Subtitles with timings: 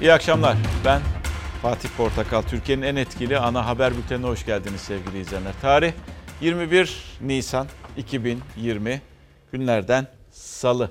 [0.00, 0.56] İyi akşamlar.
[0.84, 1.02] Ben
[1.62, 2.42] Fatih Portakal.
[2.42, 5.52] Türkiye'nin en etkili ana haber bültenine hoş geldiniz sevgili izleyenler.
[5.62, 5.92] Tarih
[6.40, 9.02] 21 Nisan 2020
[9.52, 10.90] günlerden salı.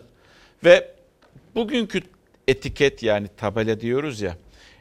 [0.64, 0.92] Ve
[1.56, 2.02] bugünkü
[2.48, 4.38] etiket yani tabela diyoruz ya.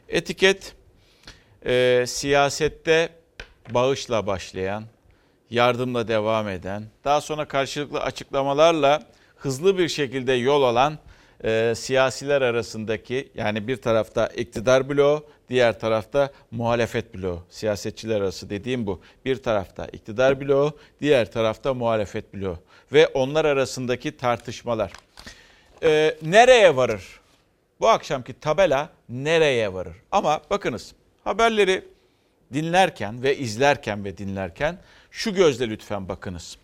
[0.09, 0.75] Etiket
[1.65, 3.09] e, siyasette
[3.69, 4.83] bağışla başlayan,
[5.49, 9.03] yardımla devam eden, daha sonra karşılıklı açıklamalarla
[9.35, 10.97] hızlı bir şekilde yol alan
[11.43, 17.43] e, siyasiler arasındaki yani bir tarafta iktidar bloğu, diğer tarafta muhalefet bloğu.
[17.49, 19.01] Siyasetçiler arası dediğim bu.
[19.25, 22.57] Bir tarafta iktidar bloğu, diğer tarafta muhalefet bloğu
[22.93, 24.91] ve onlar arasındaki tartışmalar.
[25.83, 27.19] E, nereye varır?
[27.79, 29.95] Bu akşamki tabela nereye varır?
[30.11, 30.93] Ama bakınız
[31.23, 31.85] haberleri
[32.53, 34.77] dinlerken ve izlerken ve dinlerken
[35.11, 36.57] şu gözle lütfen bakınız.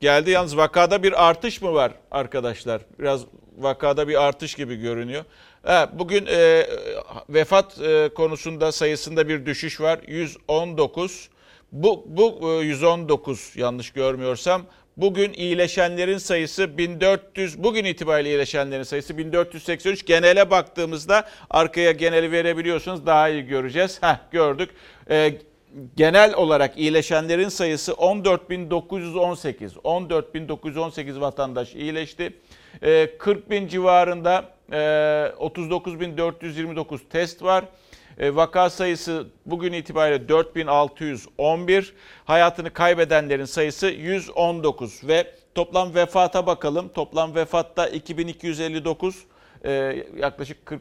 [0.00, 2.82] Geldi yalnız vakada bir artış mı var arkadaşlar?
[2.98, 3.24] Biraz
[3.58, 5.24] vakada bir artış gibi görünüyor.
[5.62, 6.66] Ha, bugün e,
[7.28, 10.00] vefat e, konusunda sayısında bir düşüş var.
[10.06, 11.28] 119.
[11.72, 14.62] Bu, bu e, 119 yanlış görmüyorsam.
[15.00, 20.06] Bugün iyileşenlerin sayısı 1400, bugün itibariyle iyileşenlerin sayısı 1483.
[20.06, 24.02] Genele baktığımızda arkaya geneli verebiliyorsunuz daha iyi göreceğiz.
[24.02, 24.70] Heh gördük.
[25.10, 25.32] Ee,
[25.96, 29.74] genel olarak iyileşenlerin sayısı 14.918.
[29.74, 32.32] 14.918 vatandaş iyileşti.
[32.82, 37.64] Ee, 40 bin civarında e, 39.429 test var.
[38.20, 41.94] E, vaka sayısı bugün itibariyle 4611.
[42.24, 46.88] Hayatını kaybedenlerin sayısı 119 ve toplam vefata bakalım.
[46.88, 49.24] Toplam vefatta 2259
[49.64, 50.72] e, yaklaşık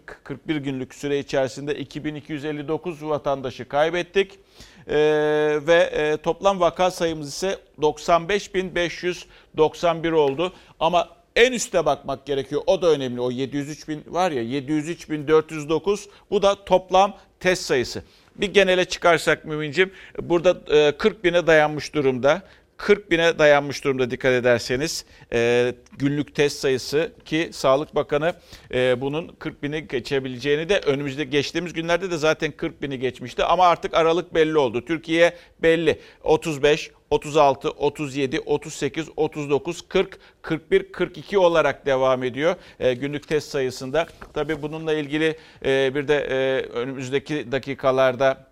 [0.48, 4.40] 40-41 günlük süre içerisinde 2259 vatandaşı kaybettik.
[4.88, 10.54] Ee, ve e, toplam vaka sayımız ise 95.591 oldu.
[10.80, 12.62] Ama en üste bakmak gerekiyor.
[12.68, 13.22] O da önemli.
[13.22, 18.04] O 703 bin var ya 703 bin 409 bu da toplam test sayısı.
[18.36, 19.92] Bir genele çıkarsak Mümincim
[20.22, 20.64] burada
[20.98, 22.42] 40 e, bine dayanmış durumda.
[22.78, 28.34] 40 bine dayanmış durumda dikkat ederseniz e, günlük test sayısı ki Sağlık Bakanı
[28.74, 33.68] e, bunun 40 bini geçebileceğini de önümüzde geçtiğimiz günlerde de zaten 40 bini geçmişti ama
[33.68, 34.86] artık aralık belli oldu.
[34.86, 43.28] Türkiye belli 35, 36, 37, 38, 39, 40, 41, 42 olarak devam ediyor e, günlük
[43.28, 44.08] test sayısında.
[44.34, 48.49] Tabii bununla ilgili e, bir de e, önümüzdeki dakikalarda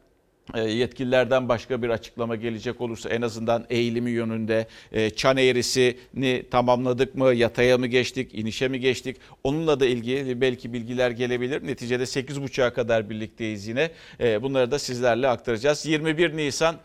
[0.55, 7.33] yetkililerden başka bir açıklama gelecek olursa en azından eğilimi yönünde e, çan eğrisini tamamladık mı,
[7.33, 11.67] yataya mı geçtik, inişe mi geçtik onunla da ilgili belki bilgiler gelebilir.
[11.67, 13.91] Neticede 8.30'a kadar birlikteyiz yine.
[14.19, 15.85] E, bunları da sizlerle aktaracağız.
[15.85, 16.75] 21 Nisan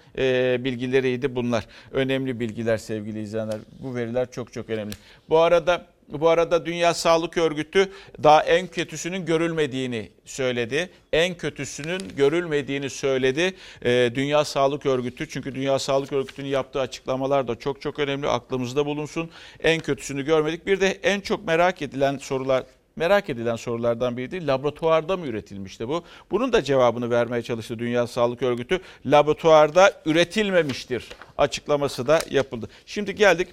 [0.65, 1.67] bilgileriydi bunlar.
[1.93, 3.59] Önemli bilgiler sevgili izleyenler.
[3.81, 4.93] Bu veriler çok çok önemli.
[5.29, 5.87] Bu arada
[6.21, 7.93] bu arada Dünya Sağlık Örgütü
[8.23, 10.91] daha en kötüsünün görülmediğini söyledi.
[11.13, 13.55] En kötüsünün görülmediğini söyledi
[13.85, 15.29] ee, Dünya Sağlık Örgütü.
[15.29, 18.29] Çünkü Dünya Sağlık Örgütü'nün yaptığı açıklamalar da çok çok önemli.
[18.29, 19.31] Aklımızda bulunsun.
[19.63, 20.67] En kötüsünü görmedik.
[20.67, 22.65] Bir de en çok merak edilen sorular
[22.97, 24.47] merak edilen sorulardan biriydi.
[24.47, 26.05] Laboratuvarda mı üretilmişti bu?
[26.31, 28.81] Bunun da cevabını vermeye çalıştı Dünya Sağlık Örgütü.
[29.07, 32.69] Laboratuvarda üretilmemiştir açıklaması da yapıldı.
[32.87, 33.49] Şimdi geldik.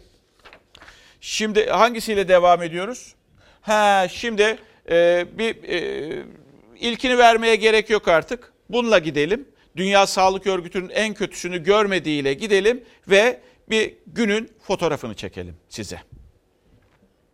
[1.21, 3.16] Şimdi hangisiyle devam ediyoruz?
[3.62, 4.57] Ha şimdi
[4.89, 6.24] e, bir e,
[6.80, 8.54] ilkini vermeye gerek yok artık.
[8.69, 9.48] Bununla gidelim.
[9.75, 13.39] Dünya Sağlık Örgütü'nün en kötüsünü görmediğiyle gidelim ve
[13.69, 16.00] bir günün fotoğrafını çekelim size.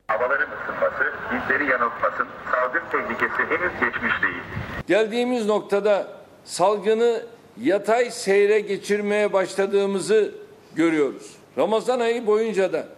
[0.07, 2.27] Havaların ısınması bizleri yanıltmasın.
[2.51, 4.43] Salgın tehlikesi henüz geçmiş değil.
[4.87, 6.07] Geldiğimiz noktada
[6.43, 7.23] salgını
[7.61, 10.35] yatay seyre geçirmeye başladığımızı
[10.75, 11.31] görüyoruz.
[11.57, 12.94] Ramazan ayı boyunca da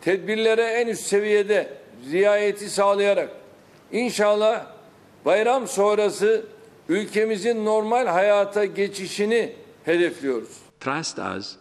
[0.00, 1.68] tedbirlere en üst seviyede
[2.12, 3.30] riayeti sağlayarak
[3.92, 4.66] inşallah
[5.24, 6.44] bayram sonrası
[6.88, 9.52] ülkemizin normal hayata geçişini
[9.84, 10.58] hedefliyoruz.
[10.80, 11.56] Trust us,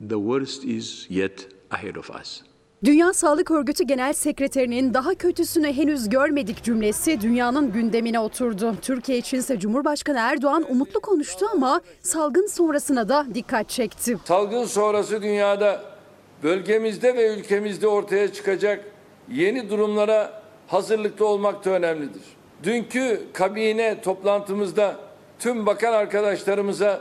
[0.00, 2.42] the worst is yet ahead of us.
[2.84, 8.74] Dünya Sağlık Örgütü Genel Sekreterinin daha kötüsünü henüz görmedik cümlesi dünyanın gündemine oturdu.
[8.82, 14.18] Türkiye içinse Cumhurbaşkanı Erdoğan umutlu konuştu ama salgın sonrasına da dikkat çekti.
[14.24, 15.97] Salgın sonrası dünyada
[16.42, 18.84] bölgemizde ve ülkemizde ortaya çıkacak
[19.32, 22.22] yeni durumlara hazırlıklı olmak da önemlidir.
[22.62, 24.96] Dünkü kabine toplantımızda
[25.38, 27.00] tüm bakan arkadaşlarımıza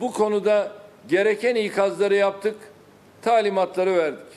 [0.00, 0.72] bu konuda
[1.08, 2.56] gereken ikazları yaptık,
[3.22, 4.27] talimatları verdik.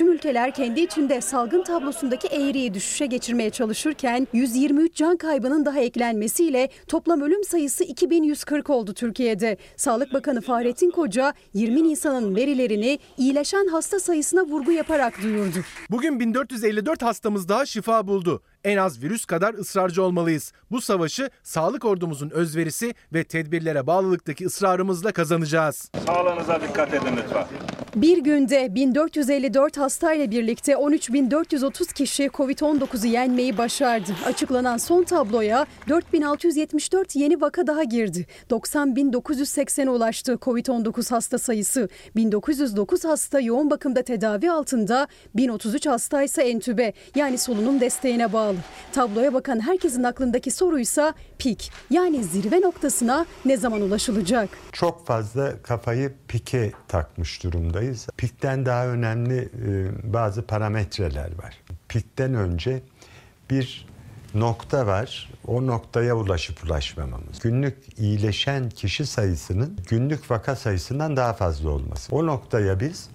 [0.00, 6.68] Tüm ülkeler kendi içinde salgın tablosundaki eğriyi düşüşe geçirmeye çalışırken 123 can kaybının daha eklenmesiyle
[6.88, 9.56] toplam ölüm sayısı 2140 oldu Türkiye'de.
[9.76, 15.58] Sağlık Bakanı Fahrettin Koca 20 Nisan'ın verilerini iyileşen hasta sayısına vurgu yaparak duyurdu.
[15.90, 18.42] Bugün 1454 hastamız daha şifa buldu.
[18.64, 20.52] En az virüs kadar ısrarcı olmalıyız.
[20.70, 25.90] Bu savaşı sağlık ordumuzun özverisi ve tedbirlere bağlılıktaki ısrarımızla kazanacağız.
[26.06, 27.46] Sağlığınıza dikkat edin lütfen.
[27.96, 34.12] Bir günde 1454 hastayla birlikte 13.430 kişi Covid-19'u yenmeyi başardı.
[34.26, 38.26] Açıklanan son tabloya 4674 yeni vaka daha girdi.
[38.50, 41.88] 90.980'e ulaştı Covid-19 hasta sayısı.
[42.16, 48.49] 1909 hasta yoğun bakımda tedavi altında, 1033 hasta ise entübe yani solunum desteğine bağlı.
[48.92, 54.48] Tabloya bakan herkesin aklındaki soruysa pik yani zirve noktasına ne zaman ulaşılacak?
[54.72, 58.06] Çok fazla kafayı pike takmış durumdayız.
[58.16, 61.58] Pikten daha önemli e, bazı parametreler var.
[61.88, 62.82] Pikten önce
[63.50, 63.86] bir
[64.34, 65.30] nokta var.
[65.46, 67.38] O noktaya ulaşıp ulaşmamamız.
[67.40, 72.16] Günlük iyileşen kişi sayısının günlük vaka sayısından daha fazla olması.
[72.16, 73.08] O noktaya biz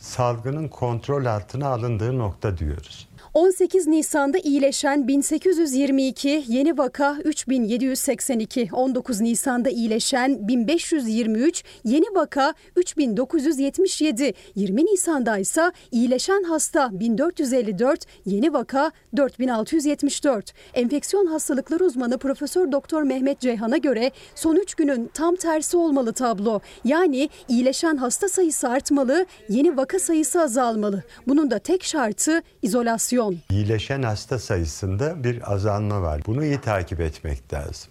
[0.00, 3.08] salgının kontrol altına alındığı nokta diyoruz.
[3.34, 8.68] 18 Nisan'da iyileşen 1822, yeni vaka 3782.
[8.72, 14.34] 19 Nisan'da iyileşen 1523, yeni vaka 3977.
[14.54, 20.52] 20 Nisan'da ise iyileşen hasta 1454, yeni vaka 4674.
[20.74, 26.60] Enfeksiyon hastalıkları uzmanı Profesör Doktor Mehmet Ceyhan'a göre son 3 günün tam tersi olmalı tablo.
[26.84, 31.02] Yani iyileşen hasta sayısı artmalı, yeni vaka sayısı azalmalı.
[31.26, 33.17] Bunun da tek şartı izolasyon.
[33.50, 36.20] İyileşen hasta sayısında bir azalma var.
[36.26, 37.90] Bunu iyi takip etmek lazım.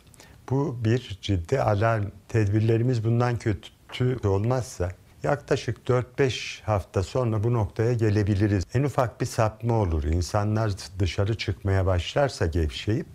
[0.50, 2.06] Bu bir ciddi alarm.
[2.28, 4.90] Tedbirlerimiz bundan kötü olmazsa
[5.24, 8.64] yaklaşık 4-5 hafta sonra bu noktaya gelebiliriz.
[8.74, 10.04] En ufak bir sapma olur.
[10.04, 13.08] İnsanlar dışarı çıkmaya başlarsa gevşeyip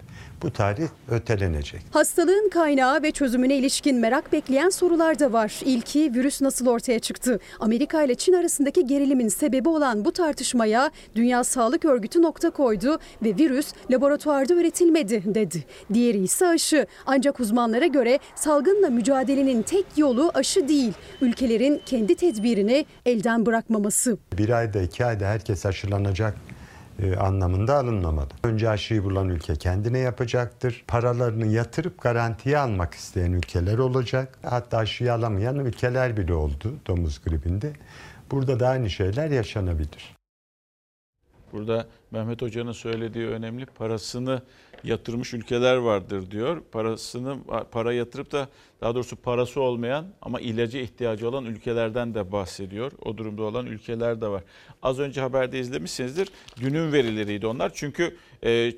[0.42, 1.80] bu tarih ötelenecek.
[1.90, 5.60] Hastalığın kaynağı ve çözümüne ilişkin merak bekleyen sorular da var.
[5.64, 7.40] İlki virüs nasıl ortaya çıktı?
[7.60, 13.28] Amerika ile Çin arasındaki gerilimin sebebi olan bu tartışmaya Dünya Sağlık Örgütü nokta koydu ve
[13.36, 15.64] virüs laboratuvarda üretilmedi dedi.
[15.92, 16.86] Diğeri ise aşı.
[17.06, 20.92] Ancak uzmanlara göre salgınla mücadelenin tek yolu aşı değil.
[21.20, 24.18] Ülkelerin kendi tedbirini elden bırakmaması.
[24.38, 26.34] Bir ayda iki ayda herkes aşılanacak
[26.98, 28.28] e, anlamında alınmamalı.
[28.44, 30.84] Önce aşıyı bulan ülke kendine yapacaktır.
[30.86, 34.38] Paralarını yatırıp garantiye almak isteyen ülkeler olacak.
[34.42, 37.72] Hatta aşıyı alamayan ülkeler bile oldu domuz gribinde.
[38.30, 40.16] Burada da aynı şeyler yaşanabilir.
[41.52, 43.66] Burada Mehmet Hoca'nın söylediği önemli.
[43.66, 44.42] Parasını
[44.84, 46.62] yatırmış ülkeler vardır diyor.
[46.72, 47.36] Parasını
[47.70, 48.48] para yatırıp da
[48.80, 52.92] daha doğrusu parası olmayan ama ilaca ihtiyacı olan ülkelerden de bahsediyor.
[53.04, 54.42] O durumda olan ülkeler de var.
[54.82, 56.28] Az önce haberde izlemişsinizdir.
[56.60, 57.72] Dünün verileriydi onlar.
[57.74, 58.72] Çünkü e,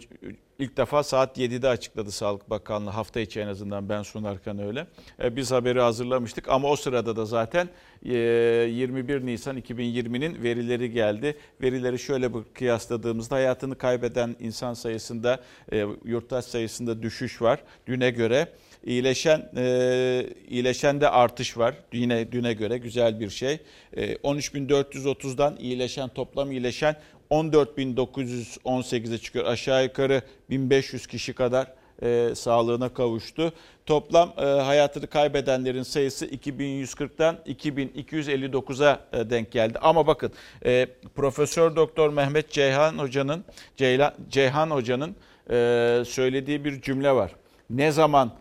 [0.59, 4.87] ilk defa saat 7'de açıkladı Sağlık Bakanlığı hafta içi en azından ben sunarken öyle.
[5.23, 7.69] E, biz haberi hazırlamıştık ama o sırada da zaten
[8.05, 11.37] e, 21 Nisan 2020'nin verileri geldi.
[11.63, 15.41] Verileri şöyle bir kıyasladığımızda hayatını kaybeden insan sayısında,
[15.73, 18.49] e, yurttaş sayısında düşüş var düne göre.
[18.85, 21.75] İyileşen e, iyileşende artış var.
[21.93, 23.59] Yine düne göre güzel bir şey.
[23.93, 26.97] E, 13.430'dan iyileşen toplam iyileşen
[27.31, 29.45] 14.918'e çıkıyor.
[29.45, 33.53] Aşağı yukarı 1500 kişi kadar e, sağlığına kavuştu.
[33.87, 39.79] Toplam e, hayatını kaybedenlerin sayısı 2140'tan 2259'a e, denk geldi.
[39.83, 40.33] Ama bakın
[40.65, 43.45] e, Profesör Doktor Mehmet Ceyhan Hoca'nın
[43.77, 45.17] Ceylan, Ceyhan Hoca'nın
[45.51, 47.35] e, söylediği bir cümle var.
[47.71, 48.33] Ne zaman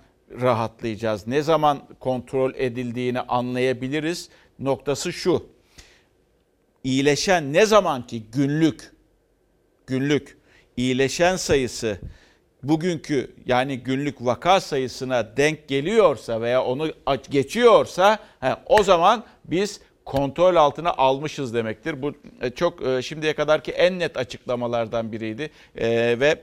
[0.41, 1.27] rahatlayacağız?
[1.27, 4.29] Ne zaman kontrol edildiğini anlayabiliriz?
[4.59, 5.52] Noktası şu.
[6.83, 8.91] İyileşen ne zaman ki günlük
[9.87, 10.37] günlük
[10.77, 11.97] iyileşen sayısı
[12.63, 16.91] bugünkü yani günlük vaka sayısına denk geliyorsa veya onu
[17.29, 22.01] geçiyorsa he, o zaman biz kontrol altına almışız demektir.
[22.01, 26.35] Bu e, çok e, şimdiye kadarki en net açıklamalardan biriydi e, ve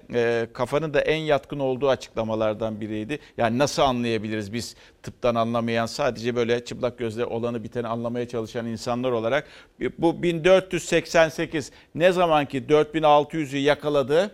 [0.52, 3.18] kafanın da en yatkın olduğu açıklamalardan biriydi.
[3.36, 9.10] Yani nasıl anlayabiliriz biz tıptan anlamayan sadece böyle çıplak gözle olanı biteni anlamaya çalışan insanlar
[9.10, 9.46] olarak
[9.98, 14.30] bu 1488 ne zamanki 4600'ü yakaladı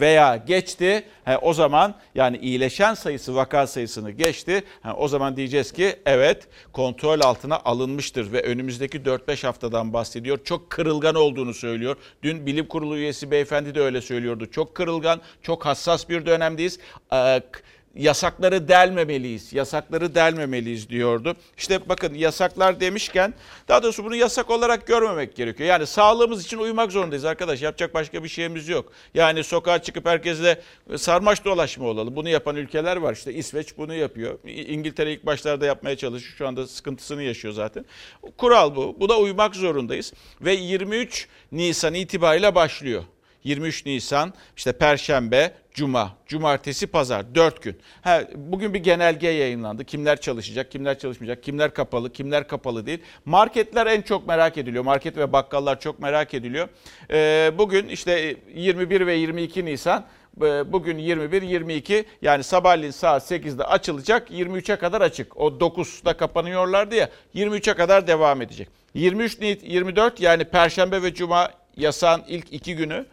[0.00, 1.04] veya geçti.
[1.24, 4.64] He, o zaman yani iyileşen sayısı vaka sayısını geçti.
[4.82, 10.38] He, o zaman diyeceğiz ki evet kontrol altına alınmıştır ve önümüzdeki 4-5 haftadan bahsediyor.
[10.44, 11.96] Çok kırılgan olduğunu söylüyor.
[12.22, 14.50] Dün bilim kurulu üyesi beyefendi de öyle söylüyordu.
[14.50, 16.78] Çok kırılgan, çok hassas bir dönemdeyiz.
[17.12, 17.42] Ee,
[17.96, 21.36] yasakları delmemeliyiz, yasakları delmemeliyiz diyordu.
[21.56, 23.34] İşte bakın yasaklar demişken
[23.68, 25.68] daha doğrusu bunu yasak olarak görmemek gerekiyor.
[25.68, 27.62] Yani sağlığımız için uyumak zorundayız arkadaş.
[27.62, 28.92] Yapacak başka bir şeyimiz yok.
[29.14, 30.60] Yani sokağa çıkıp herkesle
[30.96, 32.16] sarmaş dolaşma olalım.
[32.16, 33.12] Bunu yapan ülkeler var.
[33.12, 34.38] İşte İsveç bunu yapıyor.
[34.44, 36.34] İngiltere ilk başlarda yapmaya çalışıyor.
[36.38, 37.84] Şu anda sıkıntısını yaşıyor zaten.
[38.38, 38.96] Kural bu.
[39.00, 40.12] Buna uymak zorundayız.
[40.40, 43.02] Ve 23 Nisan itibariyle başlıyor.
[43.46, 47.76] 23 Nisan işte Perşembe, Cuma, Cumartesi, Pazar 4 gün.
[48.02, 49.84] Ha, bugün bir genelge yayınlandı.
[49.84, 52.98] Kimler çalışacak, kimler çalışmayacak, kimler kapalı, kimler kapalı değil.
[53.24, 54.84] Marketler en çok merak ediliyor.
[54.84, 56.68] Market ve bakkallar çok merak ediliyor.
[57.10, 60.04] Ee, bugün işte 21 ve 22 Nisan
[60.42, 65.36] e, bugün 21, 22 yani sabahleyin saat 8'de açılacak 23'e kadar açık.
[65.36, 68.68] O 9'da kapanıyorlardı ya 23'e kadar devam edecek.
[68.94, 73.06] 23, 24 yani Perşembe ve Cuma yasağın ilk iki günü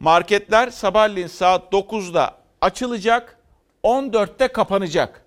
[0.00, 3.38] Marketler sabahleyin saat 9'da açılacak,
[3.84, 5.24] 14'te kapanacak.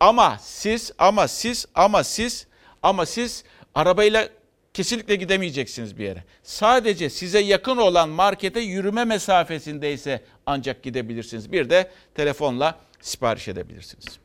[0.00, 2.46] Ama siz, ama siz, ama siz,
[2.82, 3.44] ama siz
[3.74, 4.28] arabayla
[4.74, 6.24] kesinlikle gidemeyeceksiniz bir yere.
[6.42, 11.52] Sadece size yakın olan markete yürüme mesafesindeyse ancak gidebilirsiniz.
[11.52, 14.18] Bir de telefonla sipariş edebilirsiniz.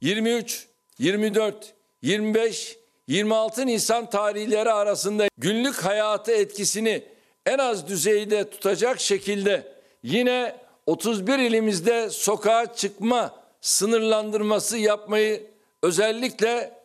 [0.00, 0.66] 23,
[0.98, 2.76] 24, 25,
[3.08, 7.02] 26 Nisan tarihleri arasında günlük hayatı etkisini
[7.46, 9.72] en az düzeyde tutacak şekilde
[10.02, 15.46] yine 31 ilimizde sokağa çıkma sınırlandırması yapmayı
[15.82, 16.75] özellikle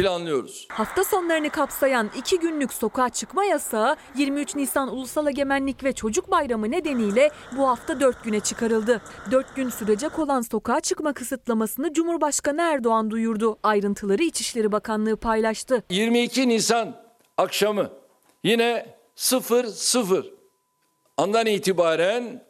[0.00, 0.66] planlıyoruz.
[0.68, 6.70] Hafta sonlarını kapsayan iki günlük sokağa çıkma yasağı 23 Nisan Ulusal Egemenlik ve Çocuk Bayramı
[6.70, 9.02] nedeniyle bu hafta 4 güne çıkarıldı.
[9.30, 13.58] 4 gün sürecek olan sokağa çıkma kısıtlamasını Cumhurbaşkanı Erdoğan duyurdu.
[13.62, 15.82] Ayrıntıları İçişleri Bakanlığı paylaştı.
[15.90, 17.02] 22 Nisan
[17.36, 17.90] akşamı
[18.44, 20.34] yine 00
[21.16, 22.44] andan itibaren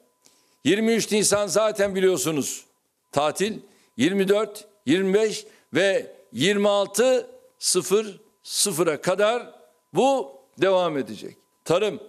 [0.64, 2.64] 23 Nisan zaten biliyorsunuz
[3.12, 3.58] tatil
[3.96, 9.54] 24, 25 ve 26 0 sıfıra kadar
[9.94, 11.36] bu devam edecek.
[11.64, 12.00] Tarım,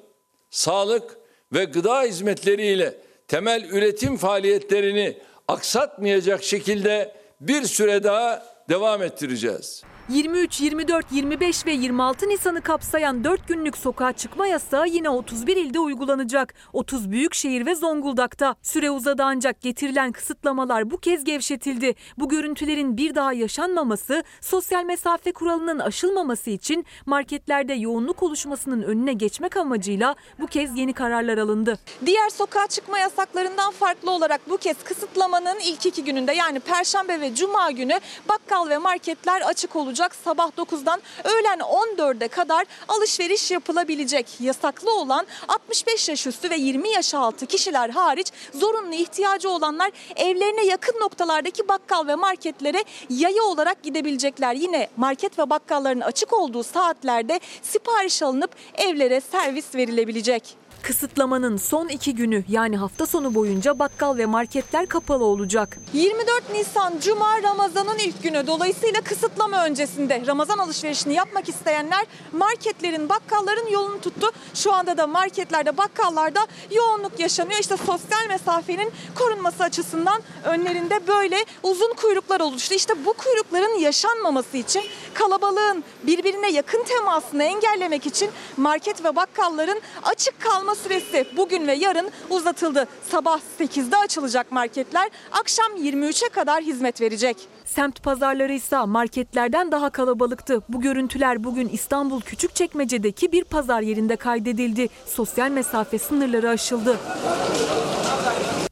[0.50, 1.17] sağlık
[1.53, 5.17] ve gıda hizmetleriyle temel üretim faaliyetlerini
[5.48, 9.84] aksatmayacak şekilde bir süre daha devam ettireceğiz.
[10.12, 15.80] 23, 24, 25 ve 26 Nisan'ı kapsayan 4 günlük sokağa çıkma yasağı yine 31 ilde
[15.80, 16.53] uygulanacak.
[16.74, 18.56] 30 büyük şehir ve Zonguldak'ta.
[18.62, 21.96] Süre uzadı ancak getirilen kısıtlamalar bu kez gevşetildi.
[22.18, 29.58] Bu görüntülerin bir daha yaşanmaması, sosyal mesafe kuralının aşılmaması için marketlerde yoğunluk oluşmasının önüne geçmek
[29.58, 31.80] amacıyla bu kez yeni kararlar alındı.
[32.06, 37.36] Diğer sokağa çıkma yasaklarından farklı olarak bu kez kısıtlamanın ilk iki gününde yani Perşembe ve
[37.36, 38.00] Cuma günü
[38.30, 40.15] bakkal ve marketler açık olacak olacak.
[40.24, 44.27] Sabah 9'dan öğlen 14'e kadar alışveriş yapılabilecek.
[44.39, 50.65] Yasaklı olan 65 yaş üstü ve 20 yaş altı kişiler hariç zorunlu ihtiyacı olanlar evlerine
[50.65, 54.55] yakın noktalardaki bakkal ve marketlere yaya olarak gidebilecekler.
[54.55, 60.61] Yine market ve bakkalların açık olduğu saatlerde sipariş alınıp evlere servis verilebilecek.
[60.83, 65.77] Kısıtlamanın son iki günü yani hafta sonu boyunca bakkal ve marketler kapalı olacak.
[65.93, 73.67] 24 Nisan Cuma Ramazan'ın ilk günü dolayısıyla kısıtlama öncesinde Ramazan alışverişini yapmak isteyenler marketlerin bakkalların
[73.67, 74.31] yolunu tuttu.
[74.53, 77.59] Şu anda da marketlerde bakkallarda yoğunluk yaşanıyor.
[77.59, 82.73] İşte sosyal mesafenin korunması açısından önlerinde böyle uzun kuyruklar oluştu.
[82.75, 84.83] İşte bu kuyrukların yaşanmaması için
[85.13, 92.10] Kalabalığın birbirine yakın temasını engellemek için market ve bakkalların açık kalma süresi bugün ve yarın
[92.30, 92.88] uzatıldı.
[93.10, 97.38] Sabah 8'de açılacak marketler akşam 23'e kadar hizmet verecek.
[97.65, 100.62] Semt pazarları ise marketlerden daha kalabalıktı.
[100.70, 104.88] Bu görüntüler bugün İstanbul Küçükçekmece'deki bir pazar yerinde kaydedildi.
[105.06, 106.98] Sosyal mesafe sınırları aşıldı.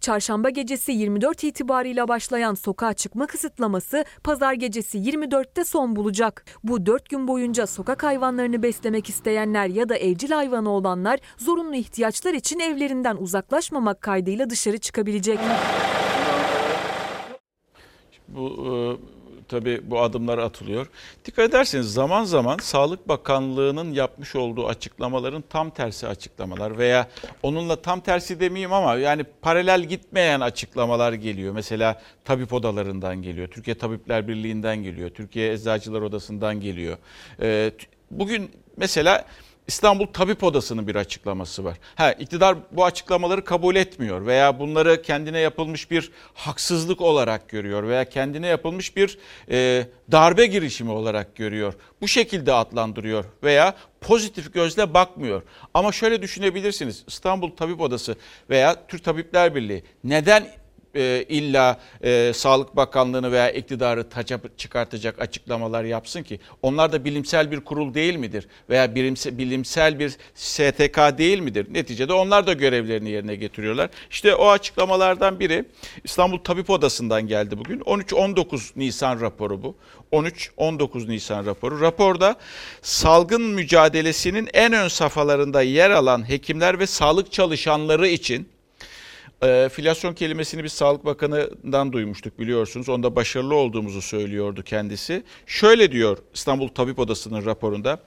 [0.02, 6.46] Çarşamba gecesi 24 itibarıyla başlayan sokağa çıkma kısıtlaması pazar gecesi 24'te son bulacak.
[6.64, 12.34] Bu 4 gün boyunca sokak hayvanlarını beslemek isteyenler ya da evcil hayvanı olanlar zorunlu ihtiyaçlar
[12.34, 15.40] için evlerinden uzaklaşmamak kaydıyla dışarı çıkabilecek.
[18.36, 18.72] Bu e,
[19.50, 20.88] tabii bu adımlar atılıyor.
[21.26, 27.08] Dikkat ederseniz zaman zaman Sağlık Bakanlığı'nın yapmış olduğu açıklamaların tam tersi açıklamalar veya
[27.44, 31.54] onunla tam tersi demeyeyim ama yani paralel gitmeyen açıklamalar geliyor.
[31.54, 36.98] Mesela tabip odalarından geliyor, Türkiye Tabipler Birliği'nden geliyor, Türkiye Eczacılar Odası'ndan geliyor.
[37.42, 37.72] E,
[38.12, 39.26] bugün mesela
[39.70, 41.78] İstanbul Tabip Odası'nın bir açıklaması var.
[41.96, 48.10] Ha, iktidar bu açıklamaları kabul etmiyor veya bunları kendine yapılmış bir haksızlık olarak görüyor veya
[48.10, 49.18] kendine yapılmış bir
[49.52, 51.74] e, darbe girişimi olarak görüyor.
[52.02, 55.42] Bu şekilde adlandırıyor veya pozitif gözle bakmıyor.
[55.74, 58.16] Ama şöyle düşünebilirsiniz İstanbul Tabip Odası
[58.50, 60.48] veya Türk Tabipler Birliği neden
[60.96, 66.40] e, illa e, Sağlık Bakanlığı'nı veya iktidarı taca çıkartacak açıklamalar yapsın ki?
[66.62, 68.48] Onlar da bilimsel bir kurul değil midir?
[68.70, 71.68] Veya bilimsel, bilimsel bir STK değil midir?
[71.74, 73.90] Neticede onlar da görevlerini yerine getiriyorlar.
[74.10, 75.66] İşte o açıklamalardan biri
[76.04, 77.80] İstanbul Tabip Odası'ndan geldi bugün.
[77.80, 79.76] 13-19 Nisan raporu bu.
[80.12, 81.82] 13-19 Nisan raporu.
[81.82, 82.36] Raporda
[82.82, 88.48] salgın mücadelesinin en ön safhalarında yer alan hekimler ve sağlık çalışanları için
[89.44, 92.90] e, filyasyon kelimesini biz Sağlık Bakanı'ndan duymuştuk biliyorsunuz.
[92.90, 95.24] Onda başarılı olduğumuzu söylüyordu kendisi.
[95.46, 98.00] Şöyle diyor İstanbul Tabip Odası'nın raporunda.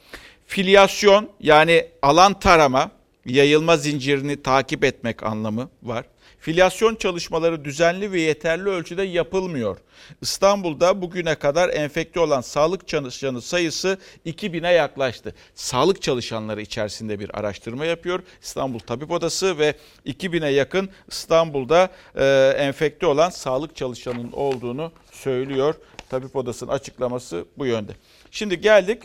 [0.46, 2.90] Filyasyon yani alan tarama,
[3.26, 6.04] yayılma zincirini takip etmek anlamı var.
[6.42, 9.76] Filyasyon çalışmaları düzenli ve yeterli ölçüde yapılmıyor.
[10.22, 15.34] İstanbul'da bugüne kadar enfekte olan sağlık çalışanı sayısı 2000'e yaklaştı.
[15.54, 19.74] Sağlık çalışanları içerisinde bir araştırma yapıyor İstanbul Tabip Odası ve
[20.06, 25.74] 2000'e yakın İstanbul'da e, enfekte olan sağlık çalışanının olduğunu söylüyor.
[26.10, 27.92] Tabip Odası'nın açıklaması bu yönde.
[28.30, 29.02] Şimdi geldik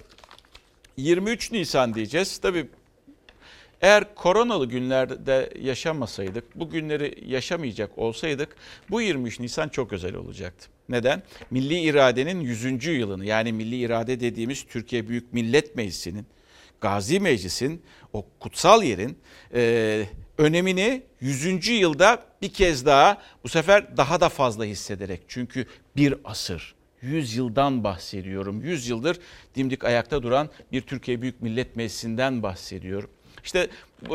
[0.97, 2.37] 23 Nisan diyeceğiz.
[2.37, 2.67] Tabii
[3.81, 8.55] eğer koronalı günlerde yaşamasaydık, bu günleri yaşamayacak olsaydık
[8.89, 10.67] bu 23 Nisan çok özel olacaktı.
[10.89, 11.23] Neden?
[11.51, 12.85] Milli iradenin 100.
[12.85, 16.25] yılını yani milli irade dediğimiz Türkiye Büyük Millet Meclisi'nin,
[16.81, 17.81] Gazi Meclis'in
[18.13, 19.17] o kutsal yerin
[19.53, 20.03] e,
[20.37, 21.67] önemini 100.
[21.67, 25.21] yılda bir kez daha bu sefer daha da fazla hissederek.
[25.27, 28.61] Çünkü bir asır, 100 yıldan bahsediyorum.
[28.61, 29.19] 100 yıldır
[29.55, 33.09] dimdik ayakta duran bir Türkiye Büyük Millet Meclisi'nden bahsediyorum.
[33.47, 33.67] İşte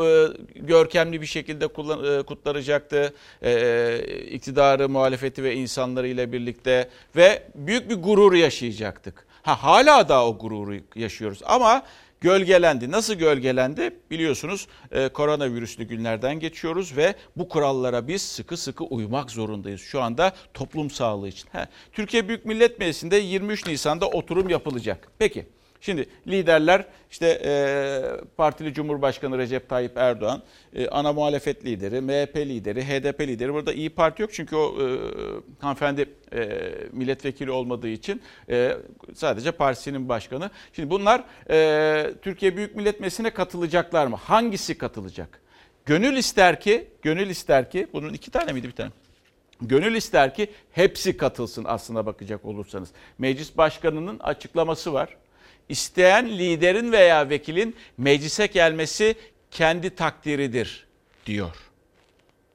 [0.04, 3.14] e, görkemli bir şekilde kullan, e, kutlanacaktı.
[3.42, 3.98] E,
[4.30, 9.26] iktidarı, muhalefeti ve insanları ile birlikte ve büyük bir gurur yaşayacaktık.
[9.42, 11.82] Ha hala da o gururu yaşıyoruz ama
[12.20, 12.90] gölgelendi.
[12.90, 13.96] Nasıl gölgelendi?
[14.10, 19.80] Biliyorsunuz e, koronavirüslü günlerden geçiyoruz ve bu kurallara biz sıkı sıkı uymak zorundayız.
[19.80, 21.48] Şu anda toplum sağlığı için.
[21.52, 25.08] Ha, Türkiye Büyük Millet Meclisi'nde 23 Nisan'da oturum yapılacak.
[25.18, 25.46] Peki
[25.82, 27.54] Şimdi liderler işte e,
[28.36, 30.42] partili Cumhurbaşkanı Recep Tayyip Erdoğan,
[30.74, 33.52] e, ana muhalefet lideri, MHP lideri, HDP lideri.
[33.54, 34.98] Burada İyi Parti yok çünkü o e,
[35.58, 38.76] hanımefendi e, milletvekili olmadığı için e,
[39.14, 40.50] sadece partisinin başkanı.
[40.72, 44.16] Şimdi bunlar e, Türkiye Büyük Millet Meclisi'ne katılacaklar mı?
[44.16, 45.40] Hangisi katılacak?
[45.86, 48.90] Gönül ister ki, gönül ister ki, bunun iki tane miydi bir tane?
[49.60, 52.88] Gönül ister ki hepsi katılsın aslına bakacak olursanız.
[53.18, 55.16] Meclis başkanının açıklaması var
[55.68, 59.14] isteyen liderin veya vekilin meclise gelmesi
[59.50, 60.86] kendi takdiridir
[61.26, 61.56] diyor.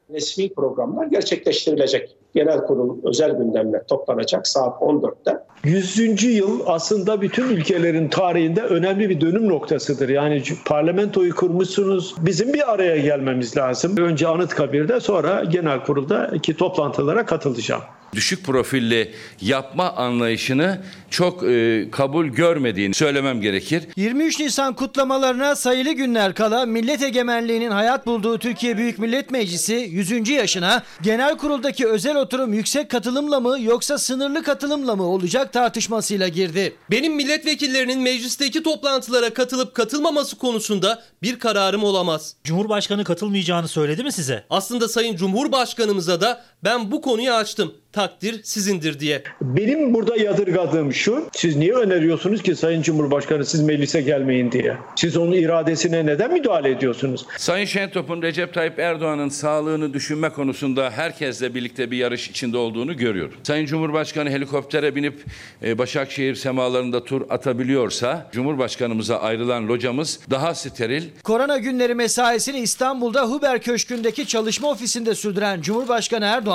[0.10, 2.16] Resmi programlar gerçekleştirilecek.
[2.36, 5.38] Genel kurul özel gündemle toplanacak saat 14'te.
[5.64, 6.24] 100.
[6.24, 10.10] yıl aslında bütün ülkelerin tarihinde önemli bir dönüm noktasıdır.
[10.10, 12.16] Yani parlamentoyu kurmuşsunuz.
[12.18, 13.98] Bizim bir araya gelmemiz lazım.
[13.98, 17.82] Önce Anıtkabir'de sonra genel kuruldaki toplantılara katılacağım
[18.14, 23.84] düşük profilli yapma anlayışını çok e, kabul görmediğini söylemem gerekir.
[23.96, 30.30] 23 Nisan kutlamalarına sayılı günler kala millet egemenliğinin hayat bulduğu Türkiye Büyük Millet Meclisi 100.
[30.30, 36.76] yaşına genel kuruldaki özel oturum yüksek katılımla mı yoksa sınırlı katılımla mı olacak tartışmasıyla girdi.
[36.92, 42.36] Benim milletvekillerinin meclisteki toplantılara katılıp katılmaması konusunda bir kararım olamaz.
[42.44, 44.46] Cumhurbaşkanı katılmayacağını söyledi mi size?
[44.50, 49.24] Aslında Sayın Cumhurbaşkanımıza da ben bu konuyu açtım takdir sizindir diye.
[49.42, 51.30] Benim burada yadırgadığım şu.
[51.32, 54.78] Siz niye öneriyorsunuz ki Sayın Cumhurbaşkanı siz meclise gelmeyin diye?
[54.96, 57.26] Siz onun iradesine neden müdahale ediyorsunuz?
[57.38, 63.34] Sayın Şentop'un Recep Tayyip Erdoğan'ın sağlığını düşünme konusunda herkesle birlikte bir yarış içinde olduğunu görüyorum.
[63.44, 65.24] Sayın Cumhurbaşkanı helikoptere binip
[65.64, 71.04] e, Başakşehir semalarında tur atabiliyorsa Cumhurbaşkanımıza ayrılan locamız daha steril.
[71.24, 76.47] Korona günleri mesaisini İstanbul'da Huber Köşkü'ndeki çalışma ofisinde sürdüren Cumhurbaşkanı Erdoğan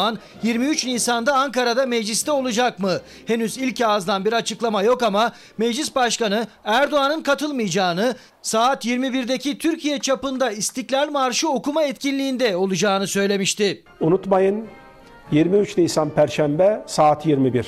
[0.43, 3.01] 23 Nisan'da Ankara'da mecliste olacak mı?
[3.27, 10.51] Henüz ilk ağızdan bir açıklama yok ama meclis başkanı Erdoğan'ın katılmayacağını, saat 21'deki Türkiye çapında
[10.51, 13.83] İstiklal Marşı okuma etkinliğinde olacağını söylemişti.
[14.01, 14.67] Unutmayın
[15.33, 17.67] 23 Nisan Perşembe saat 21.